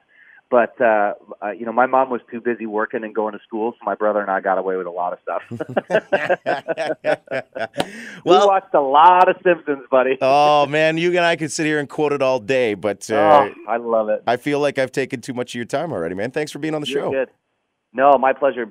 But 0.50 0.82
uh, 0.82 1.14
uh, 1.44 1.52
you 1.52 1.68
know, 1.68 1.72
my 1.72 1.86
mom 1.86 2.10
was 2.10 2.22
too 2.32 2.42
busy 2.42 2.66
working 2.66 3.04
and 3.04 3.14
going 3.14 3.34
to 3.34 3.40
school, 3.46 3.74
so 3.74 3.86
my 3.86 3.94
brother 3.94 4.22
and 4.22 4.32
I 4.32 4.42
got 4.42 4.58
away 4.58 4.78
with 4.78 4.88
a 4.88 4.90
lot 4.90 5.14
of 5.14 5.20
stuff. 5.22 5.44
we 8.26 8.32
well, 8.32 8.48
watched 8.48 8.74
a 8.74 8.82
lot 8.82 9.30
of 9.30 9.36
Simpsons, 9.44 9.86
buddy. 9.92 10.18
oh 10.20 10.66
man, 10.66 10.98
you 10.98 11.10
and 11.10 11.20
I 11.20 11.36
could 11.36 11.52
sit 11.52 11.68
here 11.68 11.78
and 11.78 11.88
quote 11.88 12.14
it 12.14 12.24
all 12.24 12.40
day, 12.40 12.74
but 12.74 13.08
uh, 13.12 13.48
oh, 13.48 13.54
I 13.68 13.78
love 13.78 14.10
it. 14.10 14.24
I 14.26 14.38
feel 14.38 14.60
like 14.60 14.80
I've 14.80 14.92
taken 14.92 15.22
too 15.22 15.36
much 15.36 15.52
of 15.52 15.56
your 15.56 15.66
time 15.66 15.94
already, 15.94 16.16
man. 16.16 16.32
Thanks 16.32 16.52
for 16.52 16.58
being 16.58 16.74
on 16.74 16.82
the 16.82 16.88
You're 16.88 17.04
show. 17.04 17.12
good. 17.12 17.30
No, 17.94 18.18
my 18.20 18.34
pleasure. 18.34 18.66